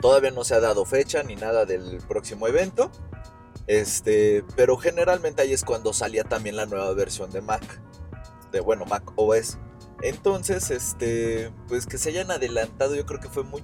[0.00, 2.90] Todavía no se ha dado fecha ni nada del próximo evento.
[3.66, 7.80] Este, pero generalmente ahí es cuando salía también la nueva versión de Mac.
[8.52, 9.58] De bueno, Mac OS.
[10.00, 13.62] Entonces, este, pues que se hayan adelantado, yo creo que fue muy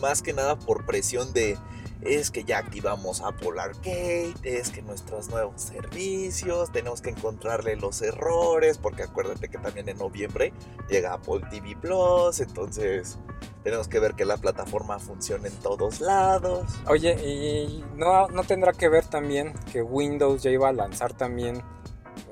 [0.00, 1.56] más que nada por presión de
[2.02, 8.02] es que ya activamos Apple Arcade, es que nuestros nuevos servicios, tenemos que encontrarle los
[8.02, 10.52] errores, porque acuérdate que también en noviembre
[10.88, 13.18] llega Apple TV Plus, entonces
[13.64, 16.68] tenemos que ver que la plataforma funcione en todos lados.
[16.86, 21.62] Oye, ¿y no, no tendrá que ver también que Windows ya iba a lanzar también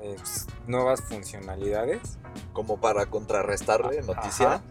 [0.01, 2.17] eh, pues, nuevas funcionalidades?
[2.53, 4.55] como para contrarrestarle noticia.
[4.55, 4.63] Ajá.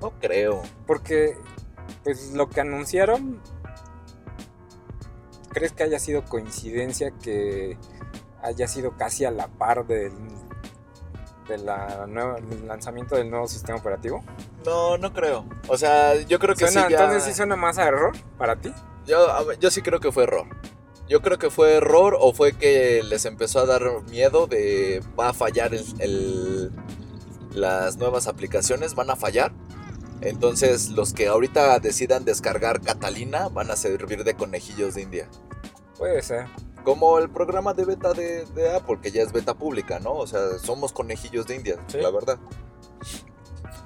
[0.00, 0.62] No creo.
[0.86, 1.36] Porque,
[2.04, 3.40] pues lo que anunciaron
[5.52, 7.76] ¿crees que haya sido coincidencia que
[8.42, 10.12] haya sido casi a la par del,
[11.48, 14.22] de la nueva- del lanzamiento del nuevo sistema operativo?
[14.64, 15.44] No, no creo.
[15.68, 16.92] O sea, yo creo que Suena- sí.
[16.92, 18.72] ya- Entonces sí suena más a error para ti.
[19.06, 20.46] Yo, yo sí creo que fue error.
[21.08, 25.30] Yo creo que fue error o fue que les empezó a dar miedo de va
[25.30, 26.70] a fallar el, el-
[27.54, 29.52] las nuevas aplicaciones, van a fallar.
[30.22, 35.28] Entonces los que ahorita decidan descargar Catalina van a servir de conejillos de India.
[35.96, 36.46] Puede ser.
[36.84, 40.12] Como el programa de beta de, de Apple, que ya es beta pública, ¿no?
[40.14, 41.98] O sea, somos conejillos de India, Sí.
[41.98, 42.38] la verdad.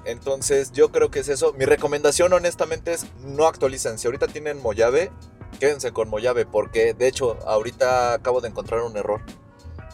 [0.04, 1.52] Entonces, yo creo que es eso.
[1.54, 3.98] Mi recomendación, honestamente, es no actualicen.
[3.98, 5.10] Si ahorita tienen Mojave,
[5.58, 9.22] quédense con Mojave, porque de hecho, ahorita acabo de encontrar un error.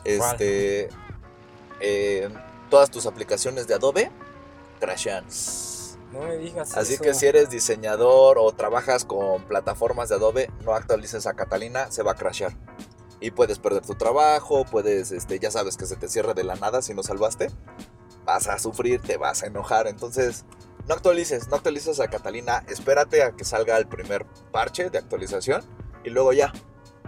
[0.04, 0.88] Este.
[1.80, 2.28] eh,
[2.70, 4.10] todas tus aplicaciones de Adobe
[4.80, 5.24] crashean.
[6.12, 7.02] No me digas Así eso.
[7.02, 12.02] que si eres diseñador o trabajas con plataformas de Adobe, no actualices a Catalina, se
[12.02, 12.52] va a crashear.
[13.20, 16.56] Y puedes perder tu trabajo, puedes, este, ya sabes que se te cierra de la
[16.56, 17.48] nada si no salvaste.
[18.24, 19.86] Vas a sufrir, te vas a enojar.
[19.86, 20.44] Entonces,
[20.88, 22.64] no actualices, no actualices a Catalina.
[22.68, 25.62] Espérate a que salga el primer parche de actualización
[26.02, 26.52] y luego ya,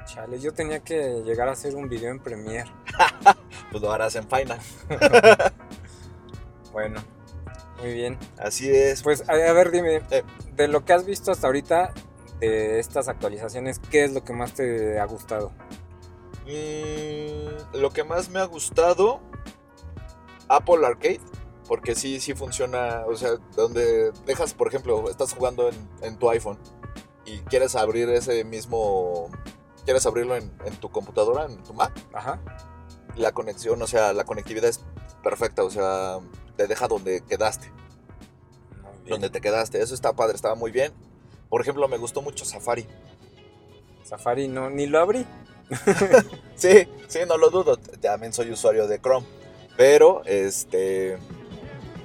[0.04, 2.70] Chale, yo tenía que llegar a hacer un video en Premiere.
[3.70, 4.58] pues lo harás en Final.
[6.72, 7.02] Bueno,
[7.82, 8.18] muy bien.
[8.38, 9.02] Así es.
[9.02, 10.22] Pues a, a ver, dime, Eh.
[10.54, 11.92] de lo que has visto hasta ahorita
[12.40, 15.52] de estas actualizaciones, ¿qué es lo que más te ha gustado?
[16.46, 19.20] Mm, lo que más me ha gustado,
[20.48, 21.20] Apple Arcade,
[21.68, 26.28] porque sí, sí funciona, o sea, donde dejas, por ejemplo, estás jugando en, en tu
[26.30, 26.58] iPhone
[27.24, 29.30] y quieres abrir ese mismo,
[29.84, 32.40] quieres abrirlo en, en tu computadora, en tu Mac, Ajá.
[33.16, 34.80] la conexión, o sea, la conectividad es
[35.22, 36.18] perfecta, o sea,
[36.56, 37.70] te deja donde quedaste,
[39.04, 39.08] bien.
[39.08, 40.92] donde te quedaste, eso está padre, estaba muy bien.
[41.48, 42.86] Por ejemplo, me gustó mucho Safari.
[44.04, 45.26] Safari no, ni lo abrí.
[46.56, 47.76] Sí, sí, no lo dudo.
[47.76, 49.26] También soy usuario de Chrome.
[49.76, 51.18] Pero, este.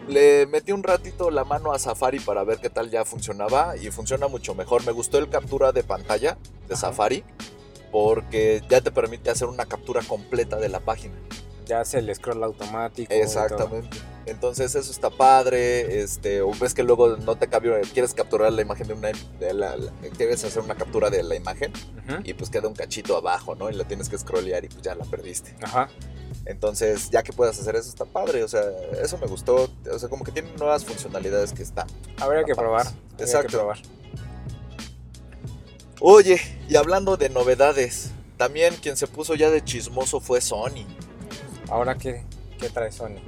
[0.07, 3.77] Le metí un ratito la mano a Safari para ver qué tal ya funcionaba.
[3.77, 4.85] Y funciona mucho mejor.
[4.85, 6.87] Me gustó el captura de pantalla de Ajá.
[6.87, 7.23] Safari.
[7.91, 11.15] Porque ya te permite hacer una captura completa de la página.
[11.67, 13.13] Ya hace el scroll automático.
[13.13, 13.97] Exactamente.
[14.25, 16.01] Entonces eso está padre.
[16.01, 19.09] Este, o ves que luego no te cabe, quieres capturar la imagen de una.
[19.39, 21.71] De la, la- quieres hacer una captura de la imagen.
[22.23, 23.69] Y pues queda un cachito abajo, ¿no?
[23.69, 25.55] Y la tienes que scrollear y pues ya la perdiste.
[25.61, 25.89] Ajá.
[26.45, 28.43] Entonces, ya que puedas hacer eso, está padre.
[28.43, 28.61] O sea,
[29.03, 29.69] eso me gustó.
[29.91, 31.87] O sea, como que tiene nuevas funcionalidades que están.
[32.19, 32.85] Habría que probar.
[32.85, 32.97] padre.
[32.99, 33.57] habría que Exacto.
[33.57, 33.77] probar.
[35.99, 40.85] Oye, y hablando de novedades, también quien se puso ya de chismoso fue Sony.
[41.69, 42.23] Ahora, ¿qué,
[42.59, 43.19] qué trae Sony?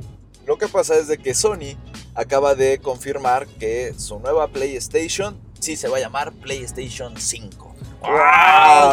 [0.46, 1.78] Lo que pasa es de que Sony
[2.16, 7.76] acaba de confirmar que su nueva PlayStation sí se va a llamar PlayStation 5.
[8.02, 8.10] ¡Wow!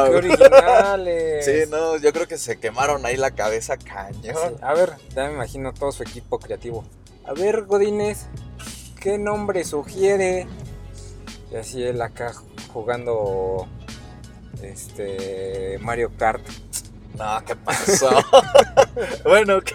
[0.06, 1.44] ¡Qué originales!
[1.44, 4.34] Sí, no, yo creo que se quemaron ahí la cabeza cañón.
[4.34, 6.84] Sí, A ver, ya me imagino todo su equipo creativo.
[7.24, 8.26] A ver, Godínez,
[9.00, 10.46] ¿qué nombre sugiere?
[11.52, 12.34] Y así él acá
[12.72, 13.66] jugando
[14.62, 16.44] este Mario Kart.
[17.16, 18.10] No, ¿qué pasó?
[19.24, 19.70] bueno, ok,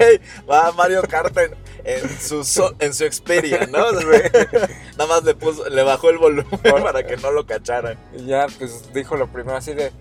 [0.49, 3.91] va Mario Kart en, en su, so- en su Xperia, ¿no?
[4.97, 7.97] Nada más le, puso, le bajó el volumen para que no lo cacharan.
[8.17, 9.91] Y ya pues dijo lo primero así de,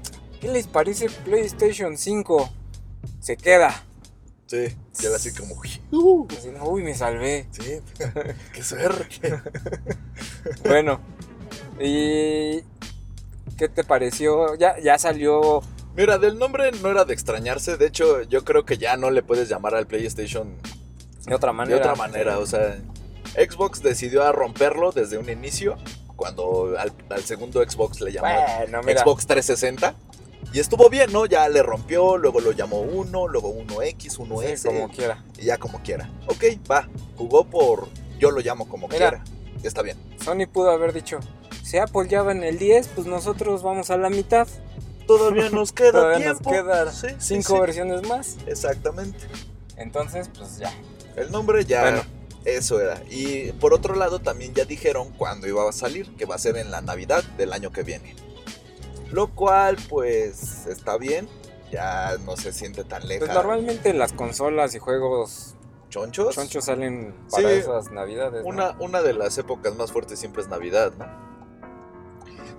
[0.41, 2.51] ¿qué les parece PlayStation 5?
[3.21, 3.85] Se queda.
[4.47, 7.47] Sí, y él así como, Así, Uy, me salvé.
[7.53, 7.81] sí,
[8.53, 9.41] qué suerte.
[10.65, 11.01] Bueno,
[11.79, 12.63] ¿y
[13.57, 14.57] qué te pareció?
[14.57, 15.63] Ya, ya salió
[16.01, 19.23] Mira, del nombre no era de extrañarse, de hecho yo creo que ya no le
[19.23, 20.57] puedes llamar al PlayStation
[21.27, 21.77] de otra manera.
[21.77, 22.79] de otra manera, o sea,
[23.35, 25.77] Xbox decidió a romperlo desde un inicio,
[26.17, 28.29] cuando al, al segundo Xbox le llamó
[28.81, 28.83] Bueno.
[28.83, 29.95] Xbox 360.
[30.55, 31.27] Y estuvo bien, ¿no?
[31.27, 35.23] Ya le rompió, luego lo llamó 1, luego 1X, 1S, Sí, como quiera.
[35.39, 36.09] y ya como quiera.
[36.29, 39.11] Ok, va, jugó por yo lo llamo como Mira.
[39.11, 39.25] quiera.
[39.63, 39.99] Está bien.
[40.25, 41.21] Sony pudo haber dicho,
[41.63, 44.49] si Apple ya va en el 10, pues nosotros vamos a la mitad.
[45.19, 46.51] Todavía nos queda Todavía tiempo.
[46.93, 47.61] sí, cinco sí.
[47.61, 48.37] versiones más.
[48.47, 49.19] Exactamente.
[49.77, 50.73] Entonces, pues ya.
[51.17, 52.03] El nombre ya Bueno.
[52.45, 53.03] eso era.
[53.11, 56.57] Y por otro lado también ya dijeron cuándo iba a salir, que va a ser
[56.57, 58.15] en la Navidad del año que viene.
[59.11, 61.29] Lo cual pues está bien,
[61.73, 63.35] ya no se siente tan Pues lejano.
[63.35, 65.55] normalmente las consolas y juegos
[65.89, 66.35] ¿Chonchos?
[66.37, 67.55] chonchos salen para Sí.
[67.57, 68.43] esas navidades.
[68.45, 68.49] ¿no?
[68.49, 71.30] Una, una de las épocas más fuertes siempre es Navidad, ¿no?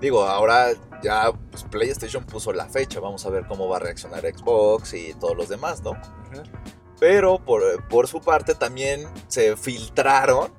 [0.02, 0.70] Digo, ahora
[1.04, 5.14] ya pues, PlayStation puso la fecha, vamos a ver cómo va a reaccionar Xbox y
[5.14, 5.92] todos los demás, ¿no?
[7.00, 10.52] Pero por, por su parte también se filtraron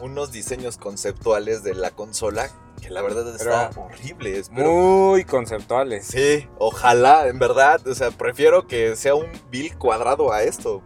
[0.00, 2.48] unos diseños conceptuales de la consola
[2.80, 4.38] que la verdad está horrible.
[4.38, 6.06] Espero- Muy conceptuales.
[6.06, 7.86] Sí, ojalá, en verdad.
[7.86, 10.82] O sea, prefiero que sea un bill cuadrado a esto.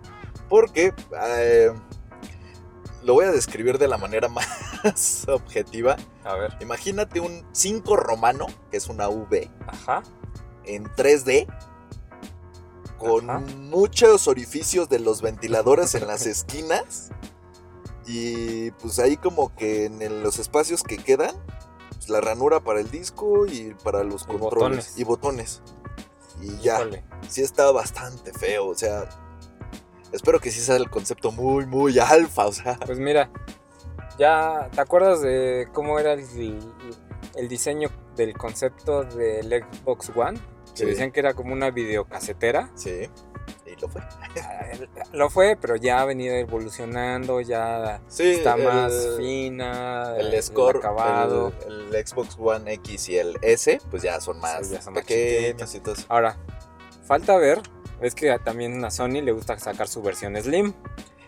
[0.48, 0.92] Porque
[1.38, 1.72] eh,
[3.08, 4.28] lo voy a describir de la manera
[4.84, 5.96] más objetiva.
[6.24, 6.54] A ver.
[6.60, 10.02] Imagínate un 5 romano, que es una V, Ajá.
[10.64, 11.46] en 3D.
[12.98, 13.38] Con Ajá.
[13.56, 17.08] muchos orificios de los ventiladores en las esquinas.
[18.06, 21.34] Y pues ahí como que en los espacios que quedan,
[21.90, 24.50] pues, la ranura para el disco y para los Y controles.
[24.50, 24.92] botones.
[24.98, 25.62] Y botones.
[26.42, 26.80] Y ya
[27.28, 29.08] sí está bastante feo, o sea,
[30.12, 33.30] espero que sí sea el concepto muy, muy alfa, o sea, Pues mira,
[34.18, 36.58] ya te acuerdas de cómo era el,
[37.36, 40.38] el diseño del concepto del Xbox One,
[40.74, 40.86] que Sí.
[40.86, 42.70] decían que era como una videocasetera.
[42.74, 43.08] sí,
[43.66, 44.02] y lo fue.
[45.12, 50.76] Lo fue, pero ya ha venido evolucionando, ya Sí, está el- más fina, El score,
[50.78, 51.52] acabado.
[51.66, 55.02] el, el Xbox One X y el S, pues ya son más ya son más
[55.04, 56.04] pequeños y todo eso.
[56.08, 56.36] Ahora,
[57.06, 57.60] falta ver,
[58.00, 60.72] es que también a Sony le gusta sacar su versión Slim.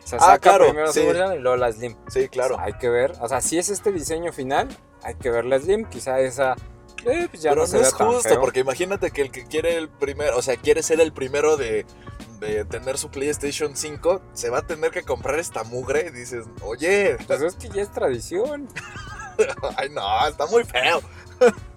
[0.05, 1.01] O sea, Ah, saca claro, primero sí.
[1.01, 1.97] su versión y luego la Slim.
[2.09, 2.59] Sí, claro.
[2.59, 4.69] Hay que ver, o sea, si es este diseño final,
[5.03, 6.57] hay que ver la Slim, quizá esa
[7.07, 8.41] eh, pues ya Pero no no, se vea es justo, feo.
[8.41, 11.87] porque imagínate que el que quiere el primero, o sea, quiere ser el primero de,
[12.41, 16.45] de tener su PlayStation 5, se va a tener que comprar esta mugre y dices,
[16.63, 18.69] oye, Pues es que ya es tradición.
[19.79, 21.01] ay no, está muy feo.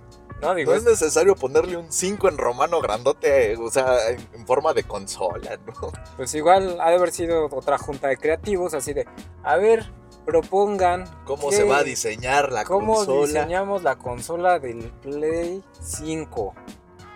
[0.43, 4.45] No, digo, No es es- necesario ponerle un 5 en romano grandote, o sea, en,
[4.45, 5.73] forma de consola, ¿no?
[6.17, 9.07] pues igual ha de haber sido otra junta de creativos, así de,
[9.43, 9.91] a ver,
[10.25, 11.05] propongan.
[11.25, 13.25] ¿Cómo se va a diseñar la ¿Cómo consola?
[13.27, 16.53] diseñamos la consola del Play 5?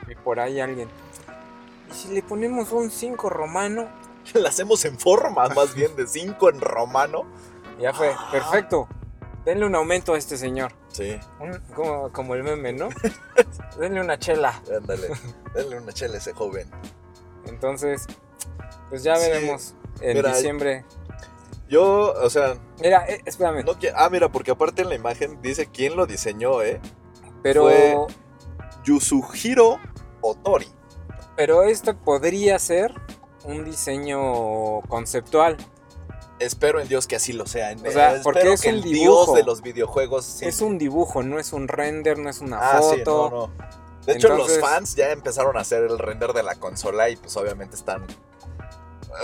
[0.10, 0.90] Y por ahí alguien.
[1.92, 3.88] ¿Y si le ponemos un 5 romano?
[4.34, 7.24] La hacemos en forma, más bien, de 5 en romano.
[7.80, 8.28] Ya fue, Ah.
[8.32, 8.88] perfecto.
[9.48, 10.74] Denle un aumento a este señor.
[10.92, 12.90] Sí, Un- como, como el meme, ¿no?
[13.80, 14.62] Denle una chela.
[14.76, 15.08] ándale,
[15.56, 16.70] denle una chela a ese joven.
[17.46, 18.06] Entonces,
[18.90, 19.30] pues ya Sí.
[19.30, 20.84] veremos en Mira, diciembre.
[21.70, 23.64] Yo, o sea, Mira, eh, espérame.
[23.64, 26.82] no Ah, mira, porque aparte en la imagen dice quién lo diseñó, ¿eh?
[27.42, 27.96] pero, fue-
[28.84, 29.80] Yusuhiro
[30.20, 30.68] Otori.
[31.38, 32.94] pero esto podría ser
[33.46, 35.56] un diseño conceptual.
[36.40, 37.76] Espero en Dios que así lo sea.
[37.76, 39.26] O sea, Espero porque es que un el dibujo.
[39.26, 40.46] dios de los videojuegos sí.
[40.46, 43.30] Es un dibujo, no es un render, no es una Ah, sí, foto.
[43.32, 43.54] no, no.
[44.06, 47.36] De hecho, los fans ya empezaron a hacer el render de la consola y pues
[47.36, 48.06] obviamente están...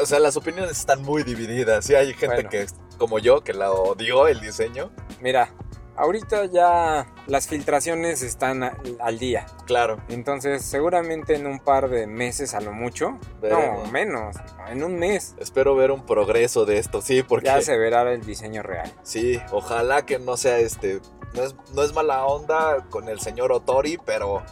[0.01, 1.85] O sea, las opiniones están muy divididas.
[1.85, 2.49] Sí, hay gente Bueno.
[2.49, 2.65] que,
[2.97, 4.91] como yo, que la odió el diseño.
[5.21, 5.53] Mira,
[5.95, 8.63] ahorita ya las filtraciones están
[8.99, 9.45] al día.
[9.65, 10.01] Claro.
[10.09, 13.17] Entonces, seguramente en un par de meses a lo mucho.
[13.41, 13.85] Veremos.
[13.85, 14.35] No, menos.
[14.69, 17.45] En un mes Espero ver un progreso de esto, sí, porque...
[17.45, 18.91] ya se verá el diseño real.
[19.03, 21.01] Sí, ojalá que no sea este...
[21.33, 24.43] No es, no es mala onda con el señor Otori, pero...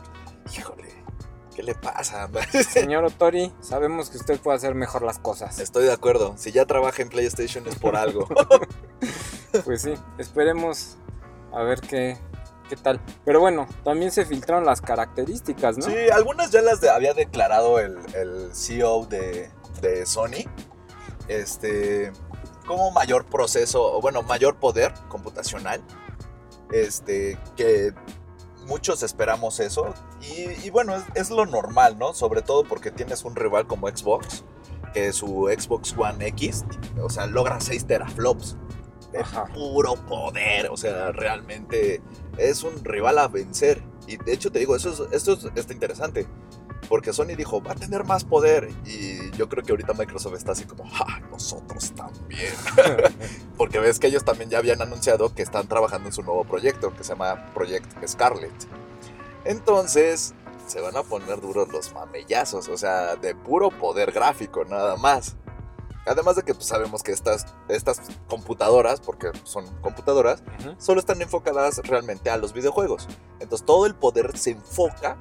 [0.58, 0.90] Híjole,
[1.56, 2.28] ¿qué le pasa?
[2.70, 5.60] Señor Otori, sabemos que usted puede hacer mejor las cosas.
[5.60, 6.34] Estoy de acuerdo.
[6.38, 8.28] Si ya trabaja en PlayStation es por algo.
[9.66, 10.96] Pues sí, esperemos
[11.54, 12.18] a ver qué,
[12.70, 13.02] qué tal.
[13.26, 15.86] Pero bueno, también se filtraron las características, ¿no?
[15.86, 20.46] Sí, algunas ya las había declarado el, el CEO de, de Sony.
[21.28, 22.12] Este.
[22.66, 25.84] Como mayor proceso, bueno, mayor poder computacional.
[26.72, 27.38] Este.
[27.58, 27.94] Que
[28.66, 29.94] muchos esperamos eso.
[30.22, 32.14] Y, y bueno, es, es lo normal, ¿no?
[32.14, 34.44] Sobre todo porque tienes un rival como Xbox.
[34.94, 36.66] Que su Xbox One X,
[37.02, 38.58] o sea, logra 6 teraflops.
[39.12, 39.46] De Ajá.
[39.46, 40.70] puro poder.
[40.70, 42.02] O sea, realmente
[42.38, 43.84] es un rival a vencer.
[44.08, 46.28] Y de hecho te digo, eso es, esto es, está interesante.
[46.90, 48.70] Porque Sony dijo, va a tener más poder.
[48.86, 52.54] Y yo creo que ahorita Microsoft está así como, ja, nosotros también.
[53.58, 56.94] Porque ves que ellos también ya habían anunciado que están trabajando en su nuevo proyecto,
[56.96, 58.52] que se llama Project Scarlet.
[59.46, 60.34] Entonces,
[60.68, 65.36] se van a poner duros los mamellazos, o sea, de puro poder gráfico, nada más.
[66.06, 70.44] Además de que pues, sabemos que estas, estas computadoras, porque son computadoras,
[70.78, 73.08] solo están enfocadas realmente a los videojuegos.
[73.40, 75.18] Entonces todo el poder se enfoca,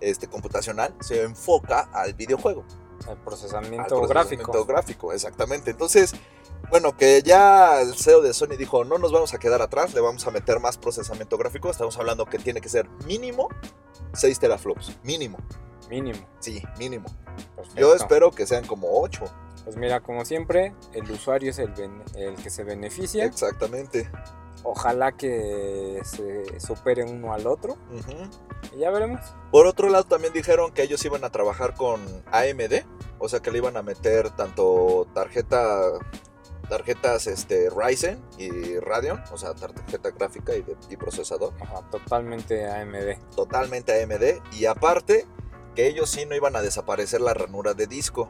[0.00, 2.64] este computacional, se enfoca al videojuego.
[3.08, 4.66] Al procesamiento, procesamiento gráfico.
[4.66, 5.70] gráfico, exactamente.
[5.70, 6.14] Entonces,
[6.68, 10.00] bueno, que ya el CEO de Sony dijo, no nos vamos a quedar atrás, le
[10.00, 11.70] vamos a meter más procesamiento gráfico.
[11.70, 13.48] Estamos hablando que tiene que ser mínimo
[14.12, 14.96] 6 teraflops.
[15.02, 15.38] Mínimo.
[15.88, 16.18] Mínimo.
[16.38, 17.06] Sí, mínimo.
[17.56, 17.80] Perfecto.
[17.80, 19.24] Yo espero que sean como 8.
[19.70, 21.72] Pues mira, como siempre, el usuario es el,
[22.16, 23.24] el que se beneficia.
[23.24, 24.10] Exactamente.
[24.64, 27.76] Ojalá que se supere uno al otro.
[28.74, 29.20] Y ya veremos.
[29.52, 32.00] Por otro lado, también dijeron que ellos iban a trabajar con
[32.32, 32.82] AMD,
[33.20, 35.92] o sea que le iban a meter tanto tarjeta
[36.68, 42.68] tarjetas este, Ryzen y Radeon, o sea, tarjeta gráfica y, de- y procesador, Ajá, totalmente
[42.68, 43.18] AMD.
[43.36, 44.42] totalmente AMD.
[44.56, 45.26] Y aparte,
[45.76, 48.28] que ellos sí no iban a desaparecer la ranura de disco,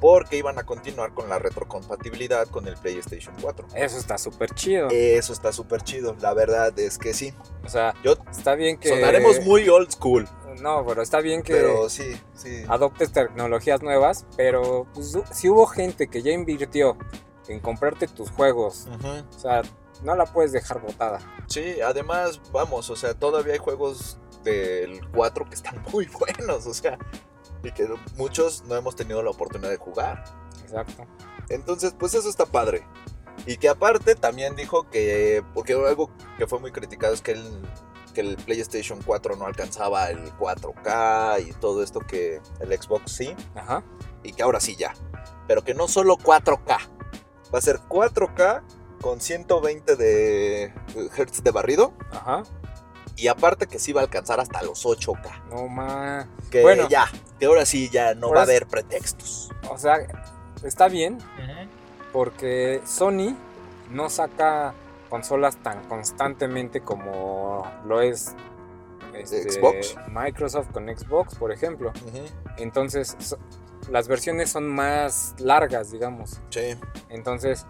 [0.00, 3.68] porque iban a continuar con la retrocompatibilidad con el PlayStation 4.
[3.74, 4.88] Eso está súper chido.
[4.90, 7.34] Eso está súper chido, la verdad es que sí.
[7.64, 8.88] o sea, Yo está bien que...
[8.88, 10.26] sonaremos muy old school,
[10.60, 12.64] No, pero está bien que pero sí, sí.
[12.68, 16.96] adoptes tecnologías nuevas, pero pues, si hubo gente que ya invirtió
[17.48, 18.88] en comprarte tus juegos,
[19.36, 19.62] o sea,
[20.02, 21.20] no la puedes dejar botada.
[21.46, 26.06] Sí, además, vamos, o sea, todavía hay juegos del 4 que están muy
[26.38, 26.98] buenos, o sea,
[27.62, 30.24] y que muchos no hemos tenido la oportunidad de jugar.
[30.62, 31.06] Exacto.
[31.48, 32.86] Entonces, pues eso está padre.
[33.46, 37.68] Y que aparte también dijo que, porque algo que fue muy criticado es que el,
[38.14, 43.34] que el PlayStation 4 no alcanzaba el 4K y todo esto que el Xbox sí,
[43.54, 43.82] Ajá.
[44.22, 44.94] y que ahora sí ya.
[45.48, 46.78] Pero que no solo 4K,
[47.52, 48.62] va a ser 4K
[49.00, 50.74] con 120 de
[51.16, 51.94] Hz de barrido.
[52.12, 52.42] Ajá.
[53.20, 55.42] Y aparte que sí va a alcanzar hasta los 8K.
[55.50, 56.26] No más.
[56.50, 56.88] Que Bueno.
[56.88, 57.06] ya,
[57.38, 59.50] que ahora sí ya no va a haber pretextos.
[59.68, 59.98] O sea,
[60.64, 61.18] está bien
[62.12, 63.36] porque Sony
[63.90, 64.74] no saca
[65.08, 68.34] consolas tan constantemente como lo es
[69.14, 69.96] este, Xbox.
[70.08, 71.92] Microsoft con Xbox, por ejemplo.
[72.56, 73.38] Entonces, so-
[73.90, 76.40] las versiones son más largas, digamos.
[76.50, 76.76] Sí,
[77.08, 77.66] Entonces,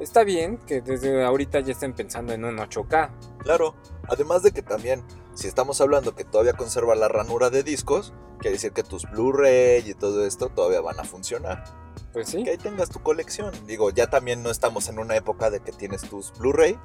[0.00, 3.10] está bien que desde ahorita ya estén pensando en un 8K.
[3.38, 3.74] claro.
[4.10, 5.04] Además de que también,
[5.34, 9.82] si estamos hablando que todavía conserva la ranura de discos, quiere decir que tus Blu-ray
[9.90, 11.62] y todo esto todavía van a funcionar.
[12.14, 12.42] Pues sí.
[12.42, 13.52] Que ahí tengas tu colección.
[13.66, 16.78] Digo, ya también no estamos en una época de que tienes tus Blu-ray,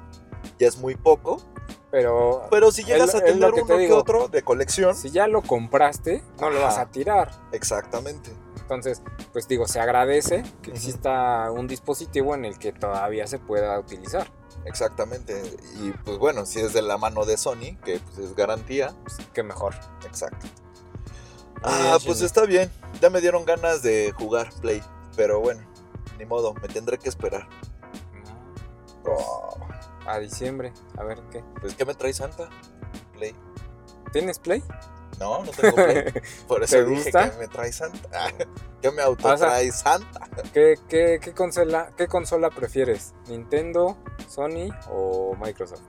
[0.58, 1.40] ya es muy poco.
[1.90, 4.94] Pero, Pero si llegas Es- a lo tener que uno te que otro de colección,
[4.94, 7.30] si ya lo compraste, no lo vas a tirar.
[7.52, 8.30] exactamente.
[8.64, 9.02] Entonces,
[9.32, 14.26] pues digo, se agradece que exista un dispositivo en el que todavía se pueda utilizar.
[14.64, 15.42] Exactamente.
[15.78, 19.18] Y pues bueno, si es de la mano de Sony, que pues es garantía, Pues,
[19.34, 19.74] qué mejor.
[20.06, 20.46] exacto.
[21.62, 22.70] Ah, pues está bien.
[23.02, 24.82] Ya me dieron ganas de jugar Play.
[25.16, 25.60] Pero bueno,
[26.18, 27.46] ni modo, me tendré que esperar.
[29.02, 29.58] Pues, Oh,
[30.06, 31.44] a diciembre, a ver qué.
[31.60, 32.48] pues, ¿qué me trae Santa?
[33.12, 33.34] Play.
[34.12, 34.62] ¿Tienes Play?
[35.20, 36.04] No, no tengo Play.
[36.48, 37.30] Por eso ¿Te dije gusta?
[37.30, 38.32] que me trae Santa.
[38.82, 40.28] ¿Qué me auto O sea- trae Santa?
[40.52, 43.14] ¿Qué, qué, qué consola, ¿Qué consola prefieres?
[43.28, 43.96] ¿Nintendo,
[44.28, 45.80] Sony o Microsoft?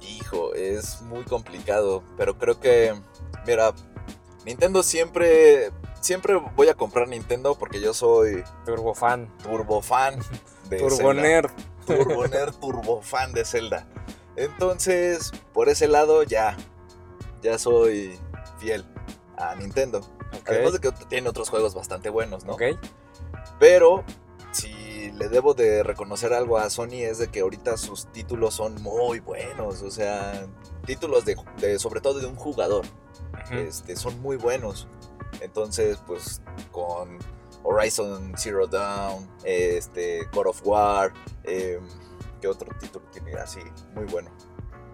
[0.00, 2.02] Hijo, es muy complicado.
[2.16, 2.94] Pero creo que,
[3.46, 3.72] mira,
[4.44, 5.70] Nintendo siempre.
[6.00, 9.28] Siempre voy a comprar Nintendo porque yo soy Turbo fan.
[9.42, 10.16] turbo fan
[10.70, 11.12] de Turbo Zelda.
[11.14, 11.50] nerd.
[11.86, 13.86] Turbo nerd, turbo fan de Zelda.
[14.36, 16.56] Entonces, por ese lado ya,
[17.42, 18.18] ya soy
[18.58, 18.84] fiel
[19.36, 20.00] a Nintendo.
[20.46, 22.54] Además de que tiene otros juegos bastante buenos, ¿no?
[22.54, 22.62] Ok.
[23.58, 24.04] Pero
[24.52, 28.80] si le debo de reconocer algo a Sony es de que ahorita sus títulos son
[28.82, 29.82] muy buenos.
[29.82, 30.46] O sea,
[30.86, 32.84] títulos de, de- sobre todo de un jugador.
[33.50, 34.86] Este, son muy buenos.
[35.40, 36.42] Entonces, pues
[36.72, 37.18] con
[37.62, 41.12] Horizon Zero Dawn, este, God of War,
[41.44, 41.78] eh,
[42.40, 43.60] ¿qué otro título tiene así?
[43.94, 44.30] Muy bueno.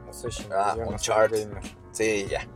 [0.07, 1.49] No sé, Shinji, Ah, Uncharted.
[1.93, 2.47] Sí, ya.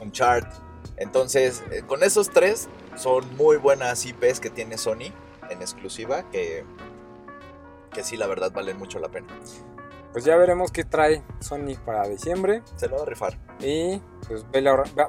[0.00, 0.56] Uncharted.
[0.96, 5.12] Entonces, eh, con esos tres son muy buenas IPs que tiene Sony
[5.50, 6.64] en exclusiva que,
[7.92, 9.26] que sí, la verdad, valen mucho la pena.
[10.12, 12.62] Pues ya veremos qué trae Sony para diciembre.
[12.76, 13.38] Se lo va a rifar.
[13.60, 14.46] Y pues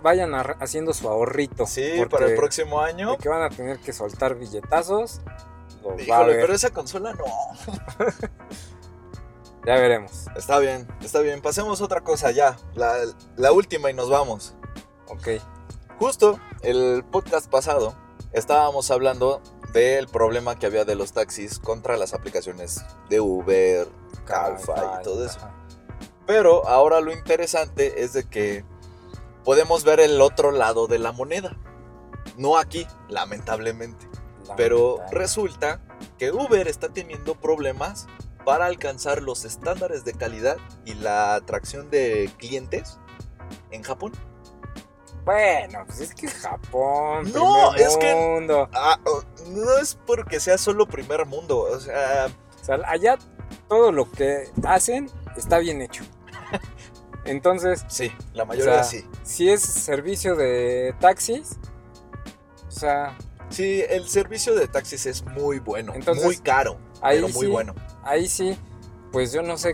[0.03, 1.65] vayan haciendo su ahorrito.
[1.65, 3.17] Sí, para el próximo año.
[3.17, 5.21] que van a tener que soltar billetazos.
[5.81, 7.23] Los va a Híjole, pero esa consola no.
[9.65, 10.27] Ya veremos.
[10.37, 11.41] Está bien, está bien.
[11.41, 12.55] Pasemos a otra cosa ya.
[12.73, 12.99] La,
[13.35, 14.55] la última y nos vamos.
[15.09, 15.27] Ok.
[15.99, 17.95] Justo el podcast pasado
[18.33, 19.41] estábamos hablando
[19.73, 23.87] del problema que había de los taxis contra las aplicaciones de Uber,
[24.25, 25.39] Calfa y todo eso.
[25.39, 25.57] Ajá.
[26.27, 28.65] Pero ahora lo interesante es de que
[29.45, 31.57] podemos ver el otro lado de la moneda.
[32.37, 34.07] No aquí, lamentablemente.
[34.57, 35.81] Pero resulta
[36.17, 38.07] que Uber está teniendo problemas
[38.45, 42.99] para alcanzar los estándares de calidad y la atracción de clientes
[43.71, 44.11] en Japón.
[45.27, 47.29] Bueno, pues es que es Japón.
[47.33, 48.69] No, primer es que- mundo.
[48.73, 48.97] Ah,
[49.49, 52.27] no es porque sea solo primer mundo, o sea,
[52.61, 53.17] O sea, allá
[53.67, 56.05] todo lo que hacen está bien hecho.
[57.25, 59.05] Entonces, sí, la mayoría O sea, sí.
[59.23, 61.57] si es servicio de taxis,
[62.67, 63.17] o sea,
[63.49, 67.51] Sí, el servicio de taxis es muy bueno, Entonces, muy caro, ahí pero muy sí,
[67.51, 67.75] bueno.
[68.03, 68.57] ahí sí,
[69.11, 69.73] pues yo no sé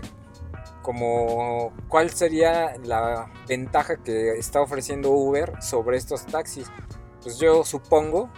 [0.84, 6.70] como cuál sería la ventaja que está ofreciendo Uber sobre estos taxis.
[7.22, 8.30] Pues yo supongo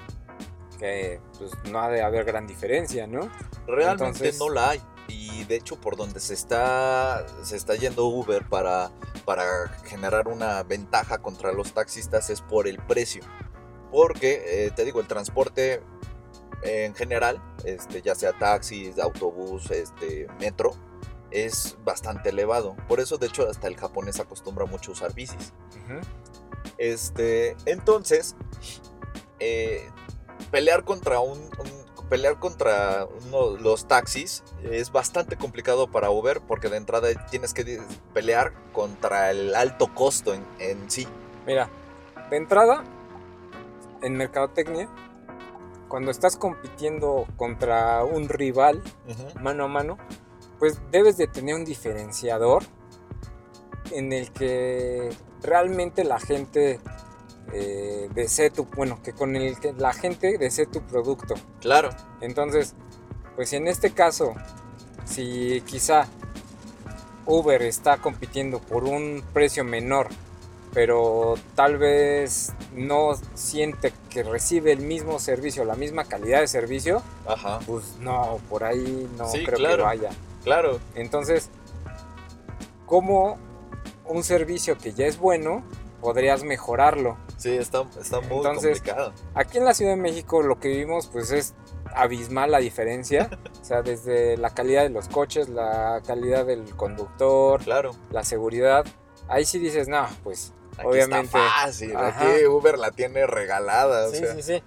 [0.79, 3.29] que pues no ha de haber gran diferencia, ¿no?
[3.67, 4.83] Realmente Entonces- no la hay.
[5.09, 8.91] Y de hecho por donde se está, se está yendo Uber para,
[9.25, 9.45] para
[9.85, 13.23] generar una ventaja contra los taxistas es por el precio.
[13.91, 15.83] Porque, eh, te digo, el transporte
[16.63, 20.73] en general, este, ya sea taxis, autobús, este, metro,
[21.31, 22.77] es bastante elevado.
[22.89, 25.53] Por eso, de hecho, hasta el japonés acostumbra mucho a usar bicis.
[26.79, 28.37] Este, entonces,
[29.41, 29.89] eh,
[30.51, 36.69] pelear contra un, un- pelear contra uno- los taxis es bastante complicado para Uber porque
[36.69, 37.81] de entrada tienes que
[38.15, 41.07] pelear contra el alto costo en, en sí.
[41.47, 41.69] Mira,
[42.31, 42.85] de entrada,
[44.03, 44.89] en mercadotecnia,
[45.89, 48.83] cuando estás compitiendo contra un rival
[49.41, 49.99] mano a mano,
[50.59, 52.63] pues debes de tener un diferenciador
[53.93, 55.11] en el que
[55.43, 56.81] realmente la gente
[57.53, 61.35] eh, desee tu, bueno, que con el que la gente desee tu producto.
[61.61, 61.91] Claro,
[62.21, 62.75] Entonces,
[63.37, 64.35] pues en este caso,
[65.05, 66.09] si quizá
[67.27, 70.09] Uber está compitiendo por un precio menor,
[70.73, 77.03] pero tal vez no siente que recibe el mismo servicio, la misma calidad de servicio,
[77.27, 79.77] ajá, pues no, por ahí no Sí, creo claro.
[79.77, 80.11] que vaya.
[80.47, 81.51] Claro, Entonces,
[82.87, 83.37] ¿cómo
[84.07, 85.63] un servicio que ya es bueno
[86.01, 87.19] podrías mejorarlo?
[87.37, 89.13] sí, está, está muy Entonces, complicado.
[89.35, 91.55] Aquí en la Ciudad de México lo que vivimos pues es
[91.95, 93.29] abismal la diferencia,
[93.61, 98.85] o sea, desde la calidad de los coches, la calidad del conductor, Claro, la seguridad,
[99.29, 101.27] ahí sí dices, no, pues aquí obviamente.
[101.39, 102.07] está fácil, Ajá.
[102.35, 104.63] aquí Uber la tiene regalada, o Sí, sea, sí, sí.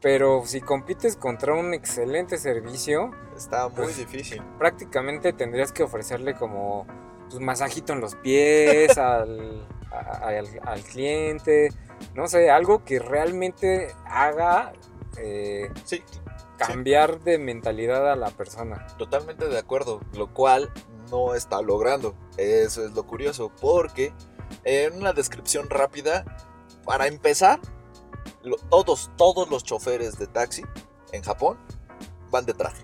[0.00, 3.12] Pero si compites contra un excelente servicio,
[3.44, 4.42] está muy Pues, difícil.
[4.58, 6.86] prácticamente tendrías que ofrecerle como
[7.28, 11.70] pues, masajito en los pies al, a- al, al cliente,
[12.14, 14.72] no sé, algo que realmente haga
[15.18, 16.02] eh, Sí,
[16.56, 18.86] cambiar de mentalidad a la persona.
[18.98, 20.70] Totalmente de acuerdo, lo cual
[21.10, 22.14] no está logrando.
[22.38, 24.14] Eso es lo curioso, porque
[24.64, 26.24] en una descripción rápida,
[26.84, 27.60] para empezar,
[28.42, 30.62] lo- todos, todos los choferes de taxi
[31.12, 31.58] en Japón
[32.30, 32.82] van de traje.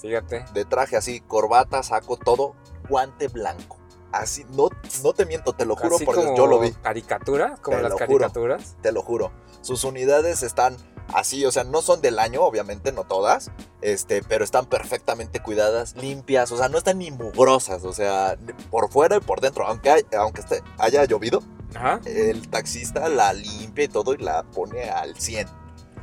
[0.00, 0.44] Fíjate.
[0.54, 2.54] De traje así, corbata, saco, todo,
[2.88, 3.78] guante blanco.
[4.12, 4.68] Así, no,
[5.04, 7.76] no te miento, te lo juro Así por Dios, como yo lo vi, caricatura, como
[7.76, 8.06] Te las lo juro.
[8.18, 8.76] caricaturas.
[8.82, 9.30] te lo juro.
[9.60, 10.76] Sus unidades están
[11.14, 15.94] así, o sea, no son del año, obviamente, no todas, este, pero están perfectamente cuidadas,
[15.96, 18.36] limpias, o sea, no están ni mugrosas, o sea,
[18.70, 21.42] por fuera y por dentro, aunque, hay- aunque esté- haya llovido,
[21.76, 22.00] Ajá.
[22.04, 25.46] el taxista la limpia y todo y la pone al 100.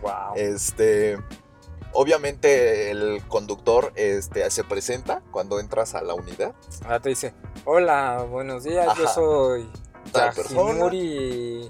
[0.01, 0.35] Wow.
[0.35, 1.17] Este,
[1.93, 6.53] obviamente el conductor este, se presenta cuando entras a la unidad.
[6.83, 7.33] Ahora te dice,
[7.65, 9.69] hola, buenos días, yo soy.
[10.13, 11.69] Yajimuri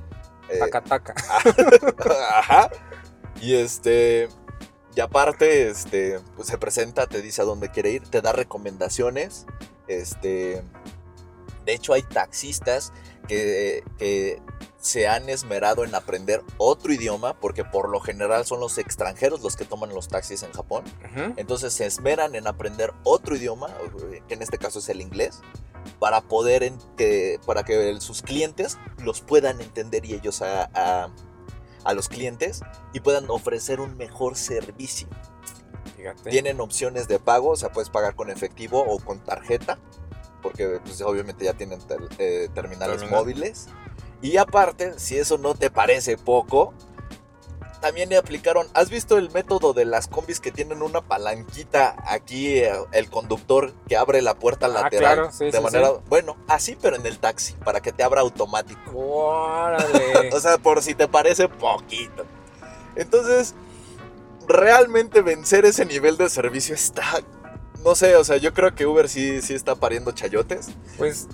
[0.50, 1.16] eh, Takataka.
[2.38, 2.70] Ajá.
[3.42, 4.30] Y este.
[4.96, 9.46] Y aparte, este, pues se presenta, te dice a dónde quiere ir, te da recomendaciones.
[9.88, 10.64] Este.
[11.66, 12.94] De hecho, hay taxistas
[13.28, 14.42] que, que
[14.88, 19.58] se han esmerado en aprender otro idioma, porque por lo general son los extranjeros los
[19.58, 20.86] que toman los taxis en Japón.
[21.12, 21.34] Ujú.
[21.36, 23.68] Entonces se esmeran en aprender otro idioma,
[24.28, 25.42] que en este caso es el inglés,
[26.00, 31.10] para poder en- que, para que sus clientes los puedan entender y ellos a, a-
[31.84, 32.62] a los clientes
[32.94, 35.08] y puedan ofrecer un mejor servicio.
[35.98, 36.30] Fíjate.
[36.30, 39.80] Tienen opciones de pago, o sea, puedes pagar con efectivo o con tarjeta,
[40.42, 41.80] porque pues, obviamente ya tienen
[42.20, 43.20] eh, terminales Terminal.
[43.22, 43.68] móviles.
[44.22, 46.74] Y aparte, si eso no te parece poco,
[47.82, 52.58] también le aplicaron, ¿has visto el método de las combis que tienen una palanquita aquí,
[52.58, 55.14] eh, el conductor que abre la puerta Ah, lateral?
[55.16, 55.94] claro, sí, de sí, manera, sí.
[56.10, 58.92] bueno, así pero en el taxi, para que te abra automático.
[58.96, 60.30] Órale.
[60.34, 62.26] O sea, por si te parece poquito.
[62.96, 63.54] Entonces,
[64.48, 67.04] realmente vencer ese nivel de servicio está...
[67.84, 70.70] No sé, o sea, yo creo que Uber sí, sí está pariendo chayotes.
[70.98, 71.28] pues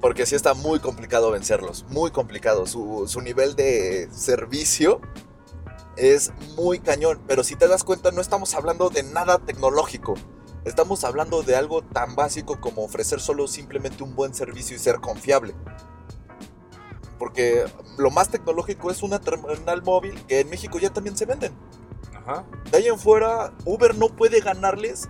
[0.00, 1.84] Porque sí está muy complicado vencerlos.
[1.88, 2.66] Muy complicado.
[2.66, 5.00] Su, su nivel de servicio
[5.96, 7.20] es muy cañón.
[7.26, 10.14] Pero si te das cuenta, no estamos hablando de nada tecnológico.
[10.64, 15.00] Estamos hablando de algo tan básico como ofrecer solo simplemente un buen servicio y ser
[15.00, 15.54] confiable.
[17.18, 17.64] Porque
[17.98, 21.52] lo más tecnológico es una terminal móvil que en México ya también se venden.
[22.14, 22.44] Ajá.
[22.70, 25.08] De ahí en fuera, Uber no puede ganarles,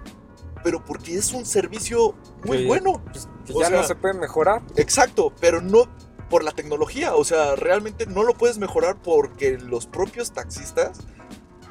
[0.64, 2.14] pero porque es un servicio
[2.44, 2.66] muy Sí.
[2.66, 3.00] bueno.
[3.12, 4.62] Pues, que O ya no se puede mejorar.
[4.76, 5.88] Exacto, pero no
[6.28, 7.14] por la tecnología.
[7.14, 11.00] O sea, realmente no lo puedes mejorar porque los propios taxistas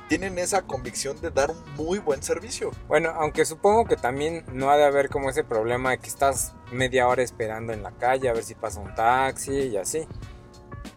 [0.09, 2.71] tienen esa convicción de dar un muy buen servicio.
[2.87, 6.55] Bueno, aunque supongo que también no ha de haber como ese problema de que estás
[6.71, 10.07] media hora esperando en la calle a ver si pasa un taxi y así.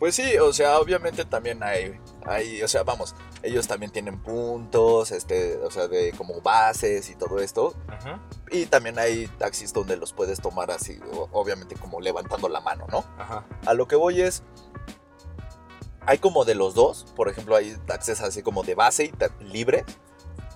[0.03, 1.97] Pues sí, o sea, obviamente también hay,
[2.27, 7.15] hay, o sea, vamos, ellos también tienen puntos, este, o sea, de como bases y
[7.15, 7.73] todo esto.
[7.87, 8.21] Ajá.
[8.51, 10.99] Y también hay taxis donde los puedes tomar así,
[11.31, 13.05] obviamente como levantando la mano, ¿no?
[13.17, 13.47] Ajá.
[13.65, 14.43] A lo que voy es,
[16.05, 19.85] hay como de los dos, por ejemplo, hay taxis así como de base y libres,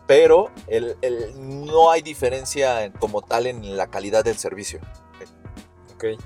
[0.08, 4.80] pero el, el- no hay diferencia en- como tal en la calidad del servicio.
[5.94, 6.20] Ok.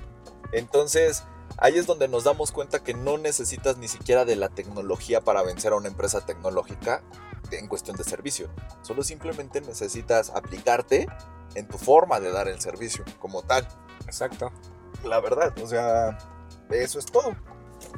[0.53, 1.23] Entonces,
[1.61, 5.41] ahí es donde nos damos cuenta que no necesitas ni siquiera de la tecnología para
[5.43, 7.01] vencer a una empresa tecnológica
[7.51, 8.49] en cuestión de servicio.
[8.81, 11.07] Solo simplemente necesitas aplicarte
[11.55, 13.67] en tu forma de dar el servicio como tal.
[14.05, 14.51] Exacto.
[15.03, 16.17] La verdad, o sea,
[16.69, 17.35] eso es todo.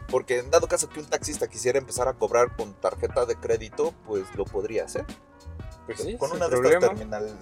[0.09, 3.93] Porque en dado caso que un taxista quisiera empezar a cobrar con tarjeta de crédito,
[4.05, 5.05] pues lo podría hacer.
[5.85, 6.87] Pues sí, con una de problema.
[6.87, 7.37] estas terminal-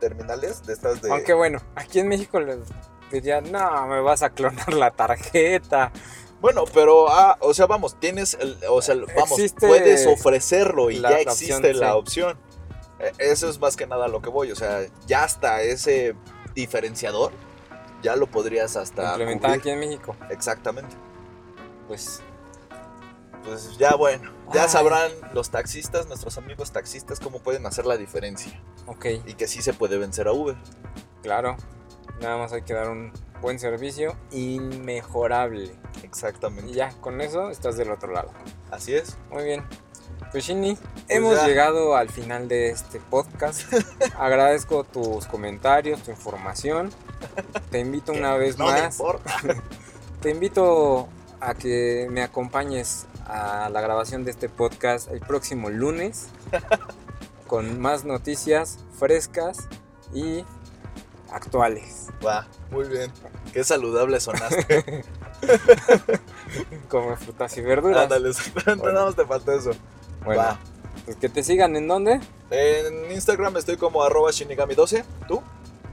[0.00, 1.10] terminales, de estas de...
[1.10, 2.58] Aunque bueno, aquí en México les
[3.20, 5.92] dirían, no, me vas a clonar la tarjeta.
[6.40, 10.96] Bueno, pero, ah, o sea, vamos, tienes, el, o sea, vamos, Existe puedes ofrecerlo y
[10.98, 12.38] la- ya existe la opción.
[12.98, 16.14] Eh, Eso es más que nada lo que voy, o sea, ya hasta ese
[16.54, 17.32] diferenciador,
[18.02, 20.14] ya lo podrías hasta Implementada aquí en México.
[20.30, 20.94] Exactamente.
[21.88, 22.20] Pues
[23.44, 24.68] Pues ya bueno, ya Ay.
[24.68, 28.58] sabrán los taxistas, nuestros amigos taxistas, cómo pueden hacer la diferencia.
[28.86, 30.56] ok, Y que sí se puede vencer a Uber.
[31.22, 31.56] claro.
[32.20, 35.70] Nada más hay que dar un buen servicio inmejorable.
[36.02, 36.70] Exactamente.
[36.70, 38.30] Y ya, con eso estás del otro lado.
[38.70, 39.16] Así es.
[39.30, 39.64] Muy bien.
[40.30, 40.76] Pues Shinny,
[41.08, 41.46] hemos ya.
[41.46, 43.72] llegado al final de este podcast.
[44.18, 46.90] Agradezco tus comentarios, tu información.
[47.70, 48.98] Te invito una vez no más.
[50.20, 51.08] Te invito
[51.40, 56.28] a que me acompañes a la grabación de este podcast el próximo lunes
[57.46, 59.68] con más noticias frescas
[60.12, 60.44] y
[61.34, 62.08] actuales.
[62.24, 63.10] Va, muy bien.
[63.52, 65.04] Qué saludable sonaste.
[66.88, 68.04] Como frutas y verduras.
[68.04, 69.70] Ándale, exactamente, nada más te falta eso.
[70.24, 70.58] Bueno, Va.
[71.04, 72.20] pues que te sigan en dónde?
[72.50, 75.04] En Instagram estoy como arroba shinigami12.
[75.28, 75.42] ¿Tú?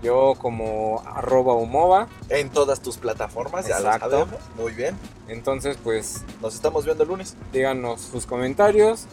[0.02, 2.08] Yo como arroba humova.
[2.30, 4.06] En todas tus plataformas, ya Exacto.
[4.10, 4.40] lo sabemos.
[4.58, 4.98] Muy bien.
[5.28, 7.36] Entonces, pues Nos estamos viendo el lunes.
[7.52, 9.06] díganos sus comentarios.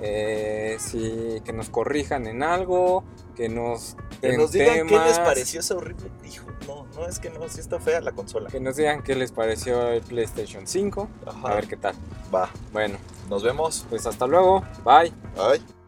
[0.00, 3.04] eh, si que nos corrijan en algo.
[3.36, 6.10] Que nos Que nos digan qué les pareció esa horrible.
[6.24, 8.48] Hijo, no, no, es que no, sí está fea la consola.
[8.48, 11.08] Que nos digan qué les pareció el PlayStation 5.
[11.26, 11.48] Ajá.
[11.48, 11.94] A ver qué tal.
[12.34, 12.48] Va.
[12.72, 13.86] Bueno, Nos vemos.
[13.90, 14.62] pues hasta luego.
[14.84, 15.12] Bye.
[15.36, 15.83] Bye.